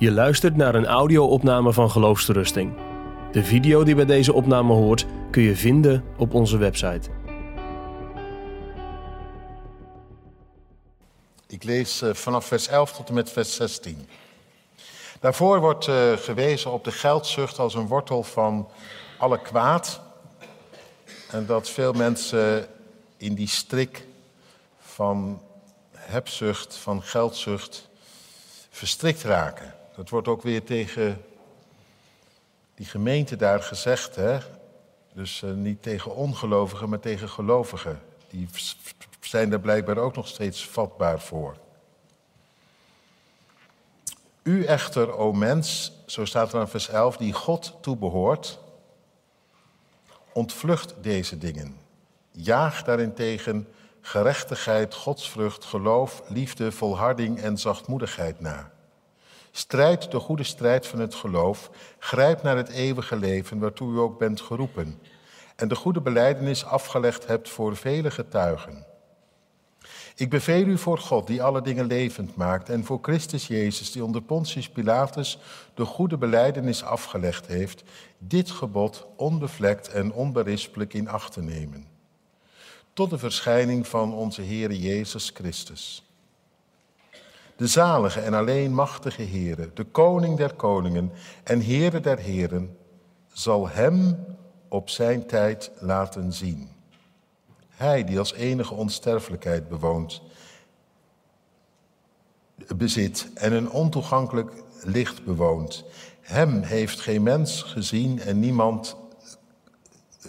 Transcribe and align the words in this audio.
Je 0.00 0.12
luistert 0.12 0.56
naar 0.56 0.74
een 0.74 0.86
audio-opname 0.86 1.72
van 1.72 1.90
Geloofsterusting. 1.90 2.72
De 3.32 3.44
video 3.44 3.84
die 3.84 3.94
bij 3.94 4.04
deze 4.04 4.32
opname 4.32 4.72
hoort 4.72 5.06
kun 5.30 5.42
je 5.42 5.56
vinden 5.56 6.04
op 6.16 6.34
onze 6.34 6.56
website. 6.56 7.10
Ik 11.46 11.64
lees 11.64 12.02
eh, 12.02 12.14
vanaf 12.14 12.46
vers 12.46 12.68
11 12.68 12.92
tot 12.92 13.08
en 13.08 13.14
met 13.14 13.30
vers 13.30 13.54
16. 13.54 14.08
Daarvoor 15.20 15.60
wordt 15.60 15.86
uh, 15.86 16.12
gewezen 16.12 16.72
op 16.72 16.84
de 16.84 16.92
geldzucht 16.92 17.58
als 17.58 17.74
een 17.74 17.86
wortel 17.86 18.22
van 18.22 18.68
alle 19.18 19.40
kwaad. 19.40 20.00
En 21.30 21.46
dat 21.46 21.68
veel 21.68 21.92
mensen 21.92 22.66
in 23.16 23.34
die 23.34 23.48
strik 23.48 24.06
van 24.78 25.42
hebzucht, 25.94 26.76
van 26.76 27.02
geldzucht, 27.02 27.88
verstrikt 28.70 29.22
raken. 29.22 29.78
Dat 30.00 30.08
wordt 30.08 30.28
ook 30.28 30.42
weer 30.42 30.64
tegen 30.64 31.24
die 32.74 32.86
gemeente 32.86 33.36
daar 33.36 33.62
gezegd, 33.62 34.16
hè? 34.16 34.38
Dus 35.12 35.42
uh, 35.42 35.52
niet 35.52 35.82
tegen 35.82 36.14
ongelovigen, 36.14 36.88
maar 36.88 37.00
tegen 37.00 37.28
gelovigen. 37.28 38.00
Die 38.28 38.48
zijn 39.20 39.50
daar 39.50 39.60
blijkbaar 39.60 39.98
ook 39.98 40.16
nog 40.16 40.28
steeds 40.28 40.66
vatbaar 40.66 41.20
voor. 41.20 41.56
U 44.42 44.64
echter, 44.64 45.12
o 45.12 45.32
mens, 45.32 45.92
zo 46.06 46.24
staat 46.24 46.52
er 46.52 46.60
aan 46.60 46.68
vers 46.68 46.88
11, 46.88 47.16
die 47.16 47.32
God 47.32 47.76
toebehoort, 47.80 48.58
ontvlucht 50.32 50.94
deze 51.00 51.38
dingen. 51.38 51.76
Jaag 52.30 52.82
daarentegen 52.82 53.68
gerechtigheid, 54.00 54.94
godsvrucht, 54.94 55.64
geloof, 55.64 56.22
liefde, 56.28 56.72
volharding 56.72 57.40
en 57.40 57.58
zachtmoedigheid 57.58 58.40
na. 58.40 58.70
Strijd 59.50 60.10
de 60.10 60.18
goede 60.18 60.42
strijd 60.42 60.86
van 60.86 60.98
het 60.98 61.14
geloof, 61.14 61.70
grijp 61.98 62.42
naar 62.42 62.56
het 62.56 62.68
eeuwige 62.68 63.16
leven 63.16 63.58
waartoe 63.58 63.94
u 63.94 63.98
ook 63.98 64.18
bent 64.18 64.40
geroepen 64.40 65.00
en 65.56 65.68
de 65.68 65.74
goede 65.74 66.00
beleidenis 66.00 66.64
afgelegd 66.64 67.26
hebt 67.26 67.48
voor 67.48 67.76
vele 67.76 68.10
getuigen. 68.10 68.86
Ik 70.16 70.30
beveel 70.30 70.66
u 70.66 70.78
voor 70.78 70.98
God, 70.98 71.26
die 71.26 71.42
alle 71.42 71.62
dingen 71.62 71.86
levend 71.86 72.36
maakt, 72.36 72.68
en 72.68 72.84
voor 72.84 72.98
Christus 73.02 73.46
Jezus, 73.46 73.92
die 73.92 74.04
onder 74.04 74.22
Pontius 74.22 74.68
Pilatus 74.68 75.38
de 75.74 75.84
goede 75.84 76.18
beleidenis 76.18 76.82
afgelegd 76.82 77.46
heeft, 77.46 77.82
dit 78.18 78.50
gebod 78.50 79.06
onbevlekt 79.16 79.88
en 79.88 80.12
onberispelijk 80.12 80.94
in 80.94 81.08
acht 81.08 81.32
te 81.32 81.42
nemen. 81.42 81.86
Tot 82.92 83.10
de 83.10 83.18
verschijning 83.18 83.86
van 83.86 84.14
onze 84.14 84.42
Heer 84.42 84.72
Jezus 84.72 85.30
Christus. 85.34 86.09
De 87.60 87.66
zalige 87.66 88.20
en 88.20 88.34
alleen 88.34 88.74
machtige 88.74 89.22
Heere, 89.22 89.70
de 89.74 89.84
koning 89.84 90.36
der 90.36 90.54
koningen 90.54 91.12
en 91.44 91.64
Heere 91.64 92.00
der 92.00 92.18
heren, 92.18 92.76
zal 93.32 93.68
hem 93.68 94.24
op 94.68 94.88
zijn 94.88 95.26
tijd 95.26 95.70
laten 95.78 96.32
zien. 96.32 96.68
Hij 97.68 98.04
die 98.04 98.18
als 98.18 98.32
enige 98.32 98.74
onsterfelijkheid 98.74 99.68
bewoont, 99.68 100.22
bezit 102.76 103.30
en 103.34 103.52
een 103.52 103.70
ontoegankelijk 103.70 104.52
licht 104.82 105.24
bewoont. 105.24 105.84
Hem 106.20 106.62
heeft 106.62 107.00
geen 107.00 107.22
mens 107.22 107.62
gezien 107.62 108.20
en 108.20 108.40
niemand 108.40 108.96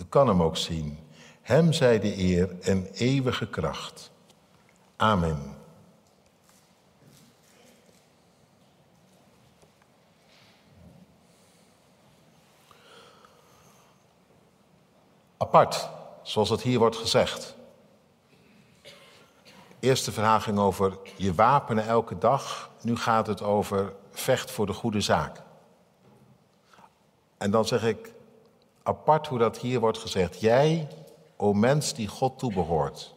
kan 0.10 0.28
hem 0.28 0.42
ook 0.42 0.58
zien. 0.58 0.98
Hem 1.42 1.74
zij 1.74 2.00
de 2.00 2.18
eer 2.18 2.56
en 2.62 2.88
eeuwige 2.94 3.50
kracht. 3.50 4.12
Amen. 4.96 5.60
Apart, 15.42 15.90
zoals 16.22 16.50
het 16.50 16.62
hier 16.62 16.80
wordt 16.80 16.96
gezegd. 16.96 17.56
Eerste 19.80 20.12
vraag 20.12 20.44
ging 20.44 20.60
over 20.60 20.98
je 21.18 21.34
wapenen 21.34 21.86
elke 21.86 22.18
dag. 22.18 22.72
Nu 22.82 22.96
gaat 22.96 23.28
het 23.28 23.42
over 23.42 23.94
vecht 24.12 24.52
voor 24.52 24.66
de 24.66 24.74
goede 24.74 25.02
zaak. 25.02 25.42
En 27.38 27.52
dan 27.52 27.66
zeg 27.66 27.84
ik 27.84 28.14
apart 28.84 29.28
hoe 29.28 29.40
dat 29.40 29.58
hier 29.58 29.80
wordt 29.80 29.98
gezegd. 29.98 30.40
Jij, 30.40 30.88
o 31.36 31.54
mens 31.54 31.94
die 31.94 32.08
God 32.08 32.40
toebehoort. 32.40 33.16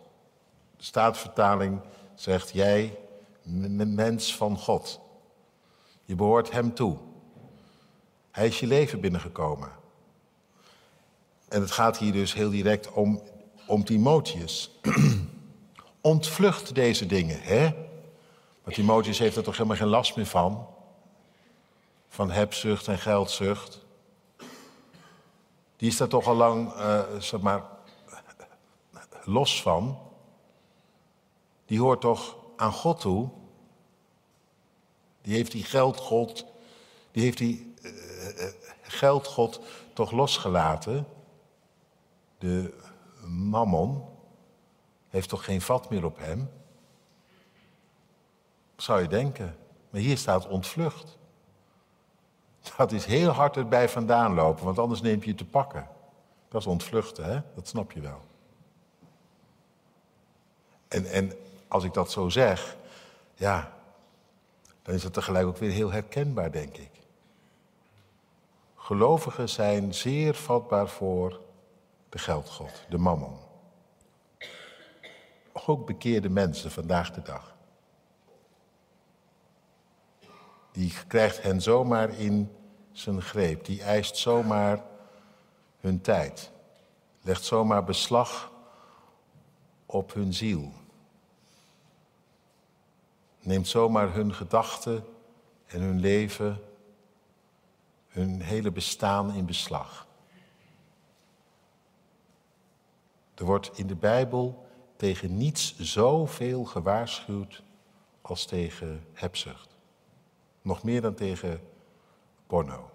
De 0.77 0.85
staatsvertaling 0.85 1.81
zegt 2.15 2.51
jij, 2.51 2.99
mens 3.43 4.37
van 4.37 4.59
God. 4.59 5.01
Je 6.05 6.15
behoort 6.15 6.51
Hem 6.51 6.75
toe. 6.75 6.97
Hij 8.31 8.47
is 8.47 8.61
je 8.61 8.67
leven 8.67 9.01
binnengekomen. 9.01 9.83
En 11.49 11.61
het 11.61 11.71
gaat 11.71 11.99
hier 11.99 12.13
dus 12.13 12.35
heel 12.35 12.51
direct 12.51 12.93
om, 12.93 13.23
om 13.67 13.85
Timotheus. 13.85 14.71
Ontvlucht 16.01 16.75
deze 16.75 17.07
dingen, 17.07 17.41
hè? 17.43 17.73
Want 18.63 18.77
Timotheus 18.77 19.19
heeft 19.19 19.37
er 19.37 19.43
toch 19.43 19.57
helemaal 19.57 19.77
geen 19.77 19.87
last 19.87 20.17
meer 20.17 20.27
van. 20.27 20.67
Van 22.09 22.31
hebzucht 22.31 22.89
en 22.89 22.99
geldzucht. 22.99 23.85
Die 25.77 25.89
is 25.89 25.97
daar 25.97 26.09
toch 26.09 26.27
al 26.27 26.35
lang, 26.35 26.75
uh, 26.75 27.01
zeg 27.19 27.41
maar, 27.41 27.63
los 29.25 29.63
van. 29.63 29.99
Die 31.67 31.81
hoort 31.81 32.01
toch 32.01 32.37
aan 32.57 32.73
God 32.73 33.01
toe. 33.01 33.29
Die 35.23 35.35
heeft 35.35 35.53
die 35.53 35.65
geldgod, 35.65 36.47
die 37.11 37.23
heeft 37.23 37.39
die 37.39 37.75
uh, 37.83 37.93
geldgod 38.83 39.61
toch 39.93 40.11
losgelaten. 40.11 41.07
De 42.45 42.75
mammon 43.27 44.05
heeft 45.09 45.29
toch 45.29 45.45
geen 45.45 45.61
vat 45.61 45.91
meer 45.91 46.05
op 46.05 46.19
hem? 46.19 46.51
Zou 48.77 49.03
je 49.03 49.09
denken. 49.09 49.57
Maar 49.91 50.01
hier 50.01 50.19
staat 50.19 50.49
ontvlucht. 50.49 51.19
Dat 52.77 52.93
is 52.93 53.05
heel 53.05 53.31
hard 53.31 53.57
erbij 53.57 53.89
vandaan 53.89 54.35
lopen, 54.35 54.65
want 54.65 54.79
anders 54.79 55.01
neem 55.01 55.21
je 55.21 55.27
je 55.27 55.35
te 55.35 55.45
pakken. 55.45 55.89
Dat 56.49 56.61
is 56.61 56.67
ontvluchten, 56.67 57.25
hè? 57.25 57.41
Dat 57.55 57.69
snap 57.69 57.93
je 57.93 58.01
wel. 58.01 58.21
En, 60.89 61.07
en 61.07 61.33
als 61.69 61.85
ik 61.85 61.93
dat 61.95 62.11
zo 62.11 62.29
zeg, 62.29 62.77
ja, 63.35 63.73
dan 64.83 64.95
is 64.95 65.03
het 65.03 65.13
tegelijk 65.13 65.47
ook 65.47 65.57
weer 65.57 65.71
heel 65.71 65.93
herkenbaar, 65.93 66.53
denk 66.53 66.77
ik. 66.77 66.91
Gelovigen 68.75 69.49
zijn 69.49 69.95
zeer 69.95 70.35
vatbaar 70.35 70.89
voor 70.89 71.43
de 72.15 72.21
geldgod, 72.21 72.85
de 72.89 72.99
mammon. 72.99 73.37
Ook 75.53 75.87
bekeerde 75.87 76.29
mensen 76.29 76.71
vandaag 76.71 77.11
de 77.11 77.23
dag. 77.23 77.55
Die 80.73 80.93
krijgt 81.07 81.43
hen 81.43 81.63
zomaar 81.63 82.19
in 82.19 82.57
zijn 82.93 83.23
greep. 83.23 83.65
Die 83.65 83.83
eist 83.83 84.17
zomaar 84.17 84.85
hun 85.81 86.01
tijd. 86.01 86.51
Legt 87.23 87.45
zomaar 87.45 87.85
beslag 87.85 88.53
op 89.87 90.13
hun 90.13 90.35
ziel. 90.35 90.73
Neemt 93.41 93.69
zomaar 93.69 94.13
hun 94.13 94.35
gedachten 94.35 95.05
en 95.67 95.81
hun 95.81 96.01
leven, 96.01 96.61
hun 98.09 98.41
hele 98.41 98.71
bestaan 98.71 99.33
in 99.33 99.47
beslag. 99.47 100.07
Er 103.35 103.45
wordt 103.45 103.79
in 103.79 103.87
de 103.87 103.97
Bijbel 103.97 104.67
tegen 104.97 105.37
niets 105.37 105.79
zoveel 105.79 106.65
gewaarschuwd 106.65 107.63
als 108.23 108.45
tegen 108.45 109.07
hebzucht. 109.13 109.77
Nog 110.63 110.83
meer 110.83 111.01
dan 111.01 111.15
tegen 111.15 111.61
porno. 112.47 112.91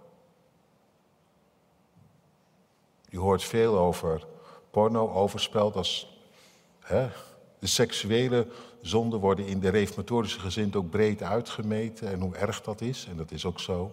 Je 3.10 3.20
hoort 3.20 3.44
veel 3.44 3.78
over 3.78 4.28
porno, 4.72 5.10
overspel. 5.12 5.74
Als, 5.74 6.20
hè, 6.80 7.10
de 7.60 7.68
seksuele 7.68 8.48
zonden 8.82 9.20
worden 9.20 9.46
in 9.46 9.60
de 9.60 9.70
reformatorische 9.70 10.40
gezin 10.40 10.76
ook 10.76 10.90
breed 10.90 11.24
uitgemeten 11.24 12.08
en 12.08 12.20
hoe 12.20 12.36
erg 12.36 12.62
dat 12.62 12.82
is. 12.82 13.06
En 13.10 13.18
dat 13.18 13.32
is 13.32 13.46
ook 13.46 13.60
zo. 13.60 13.92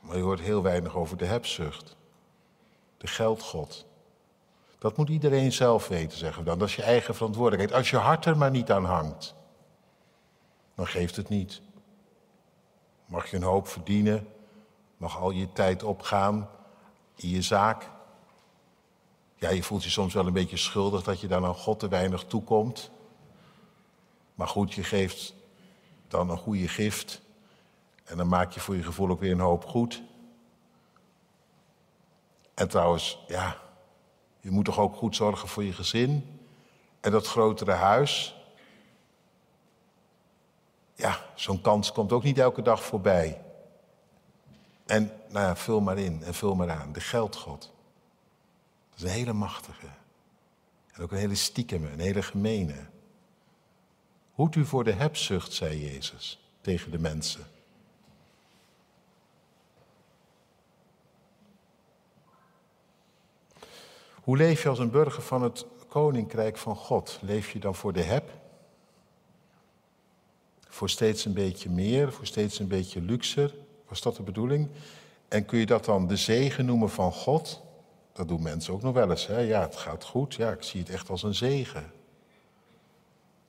Maar 0.00 0.16
je 0.16 0.22
hoort 0.22 0.40
heel 0.40 0.62
weinig 0.62 0.96
over 0.96 1.16
de 1.16 1.24
hebzucht 1.24 1.96
de 3.02 3.08
geldgod. 3.08 3.86
Dat 4.78 4.96
moet 4.96 5.08
iedereen 5.08 5.52
zelf 5.52 5.88
weten, 5.88 6.18
zeggen 6.18 6.42
we 6.42 6.48
dan. 6.48 6.58
Dat 6.58 6.68
is 6.68 6.76
je 6.76 6.82
eigen 6.82 7.14
verantwoordelijkheid. 7.14 7.78
Als 7.78 7.90
je 7.90 7.96
hart 7.96 8.24
er 8.24 8.36
maar 8.36 8.50
niet 8.50 8.70
aan 8.70 8.84
hangt, 8.84 9.34
dan 10.74 10.86
geeft 10.86 11.16
het 11.16 11.28
niet. 11.28 11.60
Mag 13.06 13.30
je 13.30 13.36
een 13.36 13.42
hoop 13.42 13.68
verdienen, 13.68 14.28
mag 14.96 15.20
al 15.20 15.30
je 15.30 15.52
tijd 15.52 15.82
opgaan 15.82 16.48
in 17.14 17.28
je 17.28 17.42
zaak. 17.42 17.90
Ja, 19.36 19.50
je 19.50 19.62
voelt 19.62 19.84
je 19.84 19.90
soms 19.90 20.14
wel 20.14 20.26
een 20.26 20.32
beetje 20.32 20.56
schuldig 20.56 21.02
dat 21.02 21.20
je 21.20 21.26
dan 21.26 21.44
aan 21.44 21.54
God 21.54 21.78
te 21.78 21.88
weinig 21.88 22.24
toekomt. 22.24 22.90
Maar 24.34 24.48
goed, 24.48 24.72
je 24.72 24.84
geeft 24.84 25.34
dan 26.08 26.30
een 26.30 26.38
goede 26.38 26.68
gift. 26.68 27.20
En 28.04 28.16
dan 28.16 28.28
maak 28.28 28.52
je 28.52 28.60
voor 28.60 28.76
je 28.76 28.82
gevoel 28.82 29.10
ook 29.10 29.20
weer 29.20 29.32
een 29.32 29.40
hoop 29.40 29.64
goed. 29.64 30.02
En 32.62 32.68
trouwens, 32.68 33.18
ja, 33.28 33.56
je 34.40 34.50
moet 34.50 34.64
toch 34.64 34.78
ook 34.78 34.96
goed 34.96 35.16
zorgen 35.16 35.48
voor 35.48 35.64
je 35.64 35.72
gezin. 35.72 36.40
En 37.00 37.10
dat 37.10 37.26
grotere 37.26 37.70
huis. 37.70 38.36
Ja, 40.94 41.26
zo'n 41.34 41.60
kans 41.60 41.92
komt 41.92 42.12
ook 42.12 42.22
niet 42.22 42.38
elke 42.38 42.62
dag 42.62 42.84
voorbij. 42.84 43.40
En 44.86 45.12
nou 45.28 45.46
ja, 45.46 45.56
vul 45.56 45.80
maar 45.80 45.98
in 45.98 46.22
en 46.22 46.34
vul 46.34 46.54
maar 46.54 46.70
aan. 46.70 46.92
De 46.92 47.00
geldgod. 47.00 47.72
Dat 48.90 48.98
is 48.98 49.02
een 49.02 49.08
hele 49.08 49.32
machtige. 49.32 49.86
En 50.92 51.02
ook 51.02 51.10
een 51.10 51.18
hele 51.18 51.34
stiekeme, 51.34 51.90
een 51.90 52.00
hele 52.00 52.22
gemene. 52.22 52.86
Hoed 54.32 54.54
u 54.54 54.64
voor 54.64 54.84
de 54.84 54.92
hebzucht, 54.92 55.52
zei 55.52 55.80
Jezus 55.92 56.38
tegen 56.60 56.90
de 56.90 56.98
mensen. 56.98 57.46
Hoe 64.22 64.36
leef 64.36 64.62
je 64.62 64.68
als 64.68 64.78
een 64.78 64.90
burger 64.90 65.22
van 65.22 65.42
het 65.42 65.66
koninkrijk 65.88 66.56
van 66.56 66.76
God? 66.76 67.18
Leef 67.22 67.50
je 67.50 67.58
dan 67.58 67.74
voor 67.74 67.92
de 67.92 68.02
heb? 68.02 68.30
Voor 70.68 70.90
steeds 70.90 71.24
een 71.24 71.32
beetje 71.32 71.70
meer, 71.70 72.12
voor 72.12 72.26
steeds 72.26 72.58
een 72.58 72.68
beetje 72.68 73.00
luxer? 73.00 73.54
Was 73.88 74.02
dat 74.02 74.16
de 74.16 74.22
bedoeling? 74.22 74.68
En 75.28 75.44
kun 75.44 75.58
je 75.58 75.66
dat 75.66 75.84
dan 75.84 76.06
de 76.06 76.16
zegen 76.16 76.64
noemen 76.64 76.90
van 76.90 77.12
God? 77.12 77.62
Dat 78.12 78.28
doen 78.28 78.42
mensen 78.42 78.74
ook 78.74 78.82
nog 78.82 78.94
wel 78.94 79.10
eens. 79.10 79.26
Hè? 79.26 79.38
Ja, 79.38 79.60
het 79.60 79.76
gaat 79.76 80.04
goed. 80.04 80.34
Ja, 80.34 80.50
ik 80.50 80.62
zie 80.62 80.80
het 80.80 80.90
echt 80.90 81.10
als 81.10 81.22
een 81.22 81.34
zegen. 81.34 81.92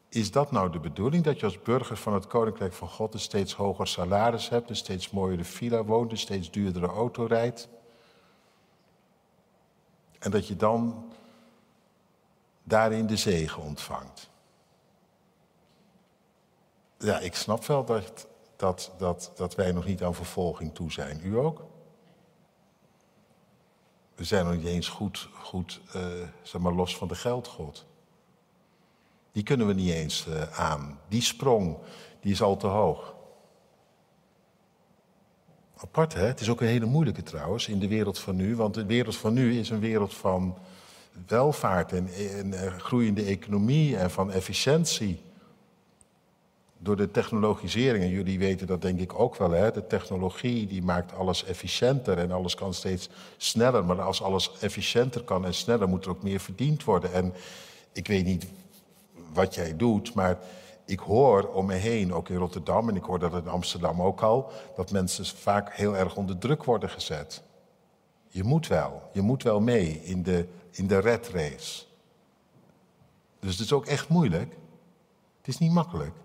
Is 0.09 0.31
dat 0.31 0.51
nou 0.51 0.71
de 0.71 0.79
bedoeling? 0.79 1.23
Dat 1.23 1.39
je 1.39 1.45
als 1.45 1.61
burger 1.61 1.97
van 1.97 2.13
het 2.13 2.27
Koninkrijk 2.27 2.73
van 2.73 2.89
God 2.89 3.13
een 3.13 3.19
steeds 3.19 3.53
hoger 3.53 3.87
salaris 3.87 4.49
hebt, 4.49 4.69
een 4.69 4.75
steeds 4.75 5.09
mooiere 5.09 5.43
villa 5.43 5.83
woont, 5.83 6.11
een 6.11 6.17
steeds 6.17 6.51
duurdere 6.51 6.87
auto 6.87 7.25
rijdt? 7.25 7.67
En 10.23 10.31
dat 10.31 10.47
je 10.47 10.55
dan 10.55 11.11
daarin 12.63 13.07
de 13.07 13.17
zegen 13.17 13.61
ontvangt. 13.61 14.29
Ja, 16.97 17.19
ik 17.19 17.35
snap 17.35 17.65
wel 17.65 17.85
dat, 17.85 18.27
dat, 18.55 18.91
dat, 18.97 19.31
dat 19.35 19.55
wij 19.55 19.71
nog 19.71 19.85
niet 19.85 20.03
aan 20.03 20.15
vervolging 20.15 20.73
toe 20.73 20.91
zijn. 20.91 21.19
U 21.23 21.37
ook? 21.37 21.65
We 24.15 24.23
zijn 24.23 24.45
nog 24.45 24.55
niet 24.55 24.65
eens 24.65 24.87
goed, 24.87 25.29
goed 25.33 25.81
uh, 25.95 26.05
zeg 26.41 26.61
maar, 26.61 26.73
los 26.73 26.97
van 26.97 27.07
de 27.07 27.15
geldgod. 27.15 27.85
Die 29.31 29.43
kunnen 29.43 29.67
we 29.67 29.73
niet 29.73 29.91
eens 29.91 30.27
uh, 30.27 30.59
aan. 30.59 30.99
Die 31.07 31.21
sprong, 31.21 31.77
die 32.19 32.31
is 32.31 32.41
al 32.41 32.57
te 32.57 32.67
hoog. 32.67 33.12
Apart, 35.83 36.13
hè? 36.13 36.25
Het 36.25 36.39
is 36.39 36.49
ook 36.49 36.61
een 36.61 36.67
hele 36.67 36.85
moeilijke 36.85 37.23
trouwens 37.23 37.67
in 37.67 37.79
de 37.79 37.87
wereld 37.87 38.19
van 38.19 38.35
nu. 38.35 38.55
Want 38.55 38.73
de 38.73 38.85
wereld 38.85 39.17
van 39.17 39.33
nu 39.33 39.59
is 39.59 39.69
een 39.69 39.79
wereld 39.79 40.13
van 40.13 40.57
welvaart 41.27 41.91
en, 41.91 42.09
uh, 42.49 42.77
groeiende 42.77 43.23
economie 43.23 43.97
en 43.97 44.11
van 44.11 44.31
efficiëntie. 44.31 45.21
Door 46.77 46.95
de 46.95 47.11
technologisering, 47.11 48.03
en 48.03 48.09
jullie 48.09 48.39
weten 48.39 48.67
dat 48.67 48.81
denk 48.81 48.99
ik 48.99 49.19
ook 49.19 49.35
wel, 49.35 49.51
hè? 49.51 49.71
de 49.71 49.87
technologie 49.87 50.67
die 50.67 50.83
maakt 50.83 51.13
alles 51.13 51.45
efficiënter 51.45 52.17
en 52.17 52.31
alles 52.31 52.55
kan 52.55 52.73
steeds 52.73 53.09
sneller. 53.37 53.85
Maar 53.85 54.01
als 54.01 54.21
alles 54.21 54.51
efficiënter 54.59 55.23
kan 55.23 55.45
en 55.45 55.53
sneller, 55.53 55.89
moet 55.89 56.05
er 56.05 56.11
ook 56.11 56.23
meer 56.23 56.39
verdiend 56.39 56.83
worden. 56.83 57.13
En 57.13 57.33
ik 57.91 58.07
weet 58.07 58.25
niet 58.25 58.45
wat 59.33 59.55
jij 59.55 59.75
doet, 59.77 60.13
maar 60.13 60.37
ik 60.85 60.99
hoor 60.99 61.47
om 61.47 61.65
me 61.65 61.73
heen, 61.73 62.13
ook 62.13 62.29
in 62.29 62.37
Rotterdam, 62.37 62.89
en 62.89 62.95
ik 62.95 63.03
hoor 63.03 63.19
dat 63.19 63.33
in 63.33 63.47
Amsterdam 63.47 64.01
ook 64.01 64.21
al, 64.21 64.51
dat 64.75 64.91
mensen 64.91 65.25
vaak 65.25 65.73
heel 65.73 65.97
erg 65.97 66.15
onder 66.15 66.37
druk 66.37 66.63
worden 66.63 66.89
gezet. 66.89 67.43
Je 68.27 68.43
moet 68.43 68.67
wel, 68.67 69.01
je 69.11 69.21
moet 69.21 69.43
wel 69.43 69.59
mee 69.59 70.01
in 70.03 70.23
de, 70.23 70.47
in 70.71 70.87
de 70.87 70.99
red 70.99 71.27
race. 71.27 71.83
Dus 73.39 73.51
het 73.51 73.65
is 73.65 73.73
ook 73.73 73.85
echt 73.85 74.09
moeilijk. 74.09 74.55
Het 75.37 75.47
is 75.47 75.57
niet 75.57 75.71
makkelijk. 75.71 76.15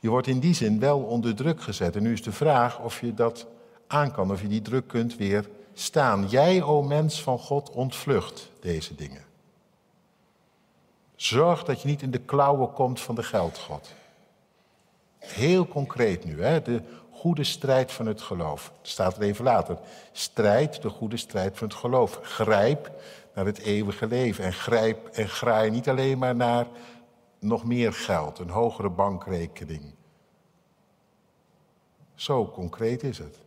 Je 0.00 0.08
wordt 0.08 0.26
in 0.26 0.38
die 0.38 0.54
zin 0.54 0.80
wel 0.80 1.00
onder 1.00 1.34
druk 1.34 1.62
gezet. 1.62 1.96
En 1.96 2.02
nu 2.02 2.12
is 2.12 2.22
de 2.22 2.32
vraag 2.32 2.80
of 2.80 3.00
je 3.00 3.14
dat 3.14 3.46
aan 3.86 4.12
kan, 4.12 4.30
of 4.30 4.40
je 4.40 4.48
die 4.48 4.62
druk 4.62 4.86
kunt 4.86 5.16
weer 5.16 5.48
staan. 5.74 6.28
Jij, 6.28 6.62
o 6.62 6.82
mens 6.82 7.22
van 7.22 7.38
God, 7.38 7.70
ontvlucht 7.70 8.50
deze 8.60 8.94
dingen. 8.94 9.27
Zorg 11.18 11.64
dat 11.64 11.82
je 11.82 11.88
niet 11.88 12.02
in 12.02 12.10
de 12.10 12.18
klauwen 12.18 12.72
komt 12.72 13.00
van 13.00 13.14
de 13.14 13.22
geldgod. 13.22 13.94
Heel 15.18 15.68
concreet 15.68 16.24
nu, 16.24 16.42
hè? 16.42 16.62
de 16.62 16.82
goede 17.10 17.44
strijd 17.44 17.92
van 17.92 18.06
het 18.06 18.22
geloof. 18.22 18.72
Het 18.78 18.88
staat 18.88 19.16
er 19.16 19.22
even 19.22 19.44
later. 19.44 19.78
Strijd 20.12 20.82
de 20.82 20.88
goede 20.88 21.16
strijd 21.16 21.58
van 21.58 21.68
het 21.68 21.76
geloof. 21.76 22.18
Grijp 22.22 22.90
naar 23.34 23.44
het 23.46 23.58
eeuwige 23.58 24.06
leven. 24.06 24.44
En 24.44 24.52
grijp 24.52 25.06
en 25.06 25.28
graai 25.28 25.70
niet 25.70 25.88
alleen 25.88 26.18
maar 26.18 26.36
naar 26.36 26.66
nog 27.38 27.64
meer 27.64 27.92
geld, 27.92 28.38
een 28.38 28.50
hogere 28.50 28.90
bankrekening. 28.90 29.94
Zo 32.14 32.50
concreet 32.50 33.02
is 33.02 33.18
het. 33.18 33.38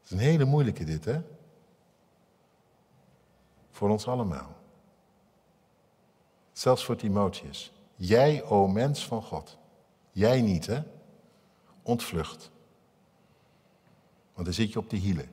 Het 0.00 0.04
is 0.04 0.10
een 0.10 0.18
hele 0.18 0.44
moeilijke 0.44 0.84
dit, 0.84 1.04
hè? 1.04 1.20
Voor 3.74 3.90
ons 3.90 4.08
allemaal. 4.08 4.56
Zelfs 6.52 6.84
voor 6.84 6.96
Timotheus. 6.96 7.72
Jij, 7.96 8.44
o 8.44 8.66
mens 8.66 9.06
van 9.06 9.22
God. 9.22 9.58
Jij 10.10 10.40
niet, 10.40 10.66
hè? 10.66 10.82
Ontvlucht. 11.82 12.50
Want 14.32 14.46
dan 14.46 14.54
zit 14.54 14.72
je 14.72 14.78
op 14.78 14.90
de 14.90 14.96
hielen. 14.96 15.30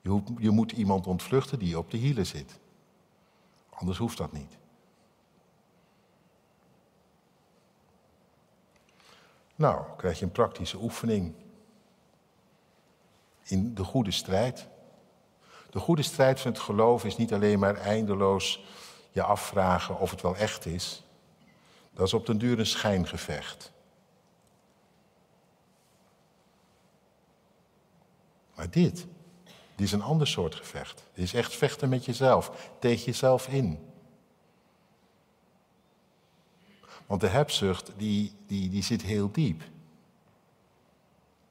Je, 0.00 0.22
je 0.38 0.50
moet 0.50 0.72
iemand 0.72 1.06
ontvluchten 1.06 1.58
die 1.58 1.78
op 1.78 1.90
de 1.90 1.96
hielen 1.96 2.26
zit. 2.26 2.58
Anders 3.70 3.98
hoeft 3.98 4.16
dat 4.16 4.32
niet. 4.32 4.58
Nou, 9.54 9.84
krijg 9.96 10.18
je 10.18 10.24
een 10.24 10.32
praktische 10.32 10.78
oefening 10.78 11.34
in 13.42 13.74
de 13.74 13.84
goede 13.84 14.10
strijd. 14.10 14.68
De 15.70 15.78
goede 15.78 16.02
strijd 16.02 16.40
van 16.40 16.50
het 16.50 16.60
geloof 16.60 17.04
is 17.04 17.16
niet 17.16 17.32
alleen 17.32 17.58
maar 17.58 17.76
eindeloos 17.76 18.64
je 19.10 19.22
afvragen 19.22 19.98
of 19.98 20.10
het 20.10 20.20
wel 20.20 20.36
echt 20.36 20.66
is. 20.66 21.02
Dat 21.94 22.06
is 22.06 22.14
op 22.14 22.26
den 22.26 22.38
duur 22.38 22.58
een 22.58 22.66
schijngevecht. 22.66 23.72
Maar 28.54 28.70
dit, 28.70 29.06
dit 29.74 29.86
is 29.86 29.92
een 29.92 30.02
ander 30.02 30.26
soort 30.26 30.54
gevecht. 30.54 31.04
Dit 31.14 31.24
is 31.24 31.34
echt 31.34 31.54
vechten 31.54 31.88
met 31.88 32.04
jezelf, 32.04 32.70
tegen 32.78 33.04
jezelf 33.04 33.48
in. 33.48 33.78
Want 37.06 37.20
de 37.20 37.28
hebzucht, 37.28 37.92
die, 37.96 38.32
die, 38.46 38.68
die 38.68 38.82
zit 38.82 39.02
heel 39.02 39.30
diep. 39.32 39.62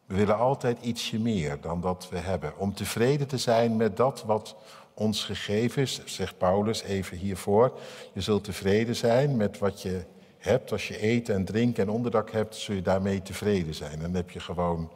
We 0.10 0.16
willen 0.16 0.38
altijd 0.38 0.78
ietsje 0.82 1.20
meer 1.20 1.62
dan 1.62 1.82
dat 1.82 2.10
we 2.10 2.18
hebben. 2.18 2.58
Om 2.58 2.74
tevreden 2.74 3.28
te 3.28 3.38
zijn 3.38 3.76
met 3.76 3.98
dat 3.98 4.24
wat 4.24 4.56
ons 4.94 5.24
gegeven 5.24 5.82
is, 5.82 6.02
zegt 6.06 6.38
Paulus 6.38 6.82
even 6.82 7.18
hiervoor. 7.18 7.80
Je 8.14 8.22
zult 8.22 8.44
tevreden 8.44 8.96
zijn 8.96 9.38
met 9.38 9.58
wat 9.58 9.82
je 9.82 10.06
hebt. 10.38 10.72
Als 10.72 10.88
je 10.88 11.00
eten 11.00 11.36
en 11.36 11.46
drinken 11.46 11.84
en 11.84 11.90
onderdak 11.90 12.32
hebt, 12.32 12.56
zul 12.56 12.76
je 12.76 12.82
daarmee 12.82 13.22
tevreden 13.22 13.76
zijn. 13.76 14.00
Dan 14.00 14.14
heb 14.14 14.32
je 14.32 14.40
gewoon 14.40 14.92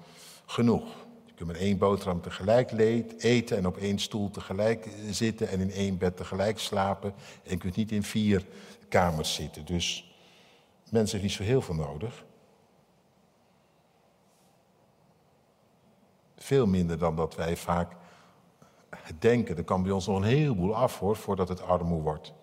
genoeg. 0.46 0.86
Je 1.25 1.34
kunt 1.36 1.51
met 1.51 1.58
één 1.58 1.77
boterham 1.77 2.22
tegelijk 2.22 2.72
eten 3.17 3.58
en 3.58 3.67
op 3.67 3.77
één 3.77 4.00
stoel 4.00 4.29
tegelijk 4.29 4.88
zitten 5.10 5.48
en 5.48 5.60
in 5.60 5.72
één 5.72 5.98
bed 5.98 6.17
tegelijk 6.17 6.60
slapen. 6.60 7.13
En 7.43 7.51
je 7.51 7.58
kunt 7.58 7.75
niet 7.75 7.91
in 7.91 8.03
vier 8.03 8.46
kamers 8.89 9.34
zitten. 9.34 9.65
Dus 9.65 10.15
mensen 10.89 11.12
hebben 11.12 11.22
niet 11.22 11.38
zo 11.38 11.43
heel 11.43 11.62
veel 11.62 11.75
nodig. 11.75 12.24
Veel 16.43 16.65
minder 16.65 16.97
dan 16.97 17.15
dat 17.15 17.35
wij 17.35 17.57
vaak 17.57 17.91
denken. 19.19 19.57
Er 19.57 19.63
kan 19.63 19.83
bij 19.83 19.91
ons 19.91 20.07
nog 20.07 20.17
een 20.17 20.23
heleboel 20.23 20.75
af 20.75 21.00
hoor, 21.00 21.15
voordat 21.15 21.50
het 21.50 21.62
armoe 21.62 22.01
wordt. 22.01 22.33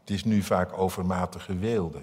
Het 0.00 0.10
is 0.10 0.24
nu 0.24 0.42
vaak 0.42 0.78
overmatige 0.78 1.56
weelde. 1.56 2.00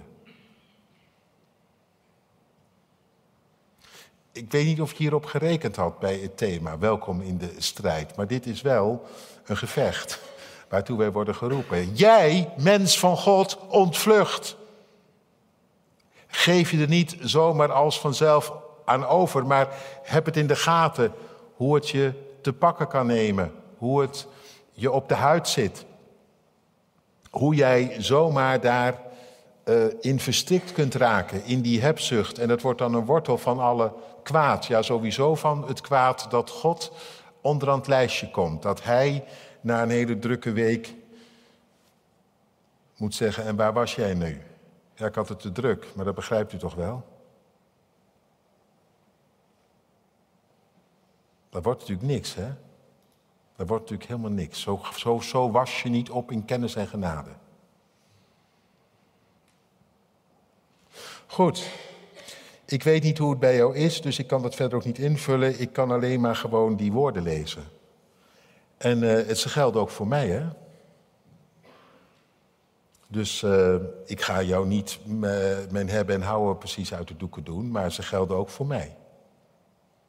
Ik 4.32 4.52
weet 4.52 4.66
niet 4.66 4.82
of 4.82 4.92
je 4.92 4.98
hierop 4.98 5.26
gerekend 5.26 5.76
had 5.76 6.00
bij 6.00 6.18
het 6.18 6.38
thema, 6.38 6.78
welkom 6.78 7.22
in 7.22 7.38
de 7.38 7.54
strijd. 7.58 8.16
Maar 8.16 8.28
dit 8.28 8.46
is 8.46 8.62
wel 8.62 9.06
een 9.46 9.58
gevecht 9.58 10.20
waartoe 10.70 10.98
wij 10.98 11.12
worden 11.12 11.36
geroepen. 11.36 11.96
Jij, 11.96 12.54
mens 12.58 13.00
van 13.00 13.18
God, 13.18 13.58
ontvlucht. 13.68 14.56
Geef 16.28 16.72
je 16.72 16.82
er 16.82 16.88
niet 16.88 17.18
zomaar 17.20 17.72
als 17.72 18.00
vanzelf 18.00 18.66
aan 18.88 19.06
over, 19.06 19.46
maar 19.46 19.67
heb 20.03 20.25
het 20.25 20.38
in 20.38 20.48
de 20.48 20.56
gaten 20.56 21.12
hoe 21.56 21.75
het 21.75 21.89
je 21.89 22.13
te 22.41 22.53
pakken 22.53 22.88
kan 22.88 23.08
nemen. 23.08 23.51
Hoe 23.77 24.01
het 24.01 24.27
je 24.72 24.91
op 24.91 25.10
de 25.10 25.15
huid 25.15 25.48
zit. 25.48 25.86
Hoe 27.29 27.56
jij 27.56 27.96
zomaar 27.98 28.62
daar 28.62 29.01
uh, 29.65 29.86
in 30.00 30.20
verstrikt 30.20 30.72
kunt 30.72 30.96
raken, 30.96 31.46
in 31.46 31.62
die 31.62 31.82
hebzucht. 31.82 32.39
En 32.39 32.48
dat 32.48 32.62
wordt 32.62 32.79
dan 32.79 32.94
een 32.94 33.06
wortel 33.06 33.38
van 33.38 33.60
alle 33.60 33.94
kwaad. 34.24 34.65
Ja, 34.65 34.82
sowieso 34.82 35.36
van 35.36 35.67
het 35.67 35.82
kwaad 35.82 36.27
dat 36.29 36.50
God 36.50 36.91
onderaan 37.41 37.77
het 37.77 37.88
lijstje 37.88 38.32
komt. 38.32 38.62
Dat 38.62 38.84
hij 38.84 39.24
na 39.62 39.82
een 39.82 39.89
hele 39.89 40.20
drukke 40.20 40.51
week 40.51 40.94
moet 42.98 43.15
zeggen, 43.15 43.46
en 43.46 43.56
waar 43.56 43.74
was 43.74 43.96
jij 43.96 44.13
nu? 44.13 44.41
Ja, 44.96 45.06
ik 45.06 45.15
had 45.15 45.29
het 45.29 45.39
te 45.39 45.51
druk, 45.51 45.88
maar 45.96 46.06
dat 46.06 46.15
begrijpt 46.15 46.53
u 46.53 46.58
toch 46.58 46.75
wel? 46.75 47.17
Dat 51.50 51.63
wordt 51.63 51.80
natuurlijk 51.80 52.08
niks, 52.08 52.36
hè? 52.36 52.54
Dat 53.56 53.68
wordt 53.68 53.84
natuurlijk 53.84 54.10
helemaal 54.10 54.32
niks. 54.32 54.62
Zo, 54.62 54.82
zo, 54.96 55.20
zo 55.20 55.51
was 55.51 55.82
je 55.82 55.89
niet 55.89 56.10
op 56.10 56.32
in 56.32 56.46
kennis 56.46 56.75
en 56.75 56.88
genade. 56.88 57.30
Goed. 61.27 61.70
Ik 62.66 62.84
weet 62.84 63.04
niet 63.04 63.18
hoe 63.18 63.30
het 63.30 63.39
bij 63.39 63.56
jou 63.56 63.75
is, 63.75 64.01
dus 64.01 64.20
ik 64.20 64.27
kan 64.27 64.42
dat 64.42 64.56
verder 64.56 64.77
ook 64.77 64.86
niet 64.86 65.00
invullen. 65.00 65.60
Ik 65.60 65.74
kan 65.74 65.92
alleen 65.92 66.22
maar 66.22 66.36
gewoon 66.36 66.75
die 66.75 66.92
woorden 66.92 67.24
lezen. 67.24 67.63
En 68.77 69.04
uh, 69.04 69.12
het 69.27 69.39
geldt 69.39 69.77
ook 69.77 69.89
voor 69.89 70.08
mij, 70.08 70.27
hè? 70.27 70.48
Dus 73.08 73.42
uh, 73.42 73.75
ik 74.06 74.22
ga 74.22 74.42
jou 74.42 74.68
niet 74.68 75.00
mijn 75.70 75.89
hebben 75.89 76.16
en 76.16 76.22
houden 76.22 76.58
precies 76.58 76.94
uit 76.94 77.08
de 77.08 77.18
doeken 77.18 77.44
doen, 77.44 77.72
maar 77.72 77.92
ze 77.92 78.01
gelden 78.01 78.38
ook 78.38 78.50
voor 78.50 78.68
mij. 78.68 78.96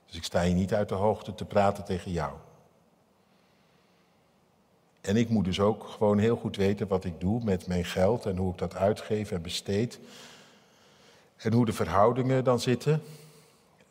Dus 0.08 0.16
ik 0.16 0.24
sta 0.24 0.42
hier 0.42 0.54
niet 0.54 0.74
uit 0.74 0.88
de 0.88 0.94
hoogte 0.94 1.34
te 1.34 1.44
praten 1.44 1.84
tegen 1.84 2.10
jou. 2.10 2.32
En 5.00 5.16
ik 5.16 5.28
moet 5.28 5.44
dus 5.44 5.60
ook 5.60 5.84
gewoon 5.84 6.18
heel 6.18 6.36
goed 6.36 6.56
weten 6.56 6.88
wat 6.88 7.04
ik 7.04 7.20
doe 7.20 7.44
met 7.44 7.66
mijn 7.66 7.84
geld 7.84 8.26
en 8.26 8.36
hoe 8.36 8.52
ik 8.52 8.58
dat 8.58 8.74
uitgeef 8.74 9.30
en 9.30 9.42
besteed. 9.42 9.98
En 11.36 11.52
hoe 11.52 11.66
de 11.66 11.72
verhoudingen 11.72 12.44
dan 12.44 12.60
zitten. 12.60 13.02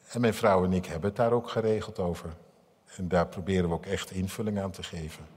En 0.08 0.22
mijn 0.22 0.34
vrouw 0.34 0.64
en 0.64 0.74
ik 0.74 0.86
hebben 0.86 1.08
het 1.10 1.18
daar 1.18 1.32
ook 1.32 1.50
geregeld 1.50 2.00
over. 2.00 2.34
En 2.96 3.08
daar 3.08 3.28
proberen 3.28 3.70
we 3.70 3.76
ook 3.76 3.86
echt 3.86 4.12
invulling 4.12 4.60
aan 4.60 4.72
te 4.72 4.84
geven. 4.84 5.37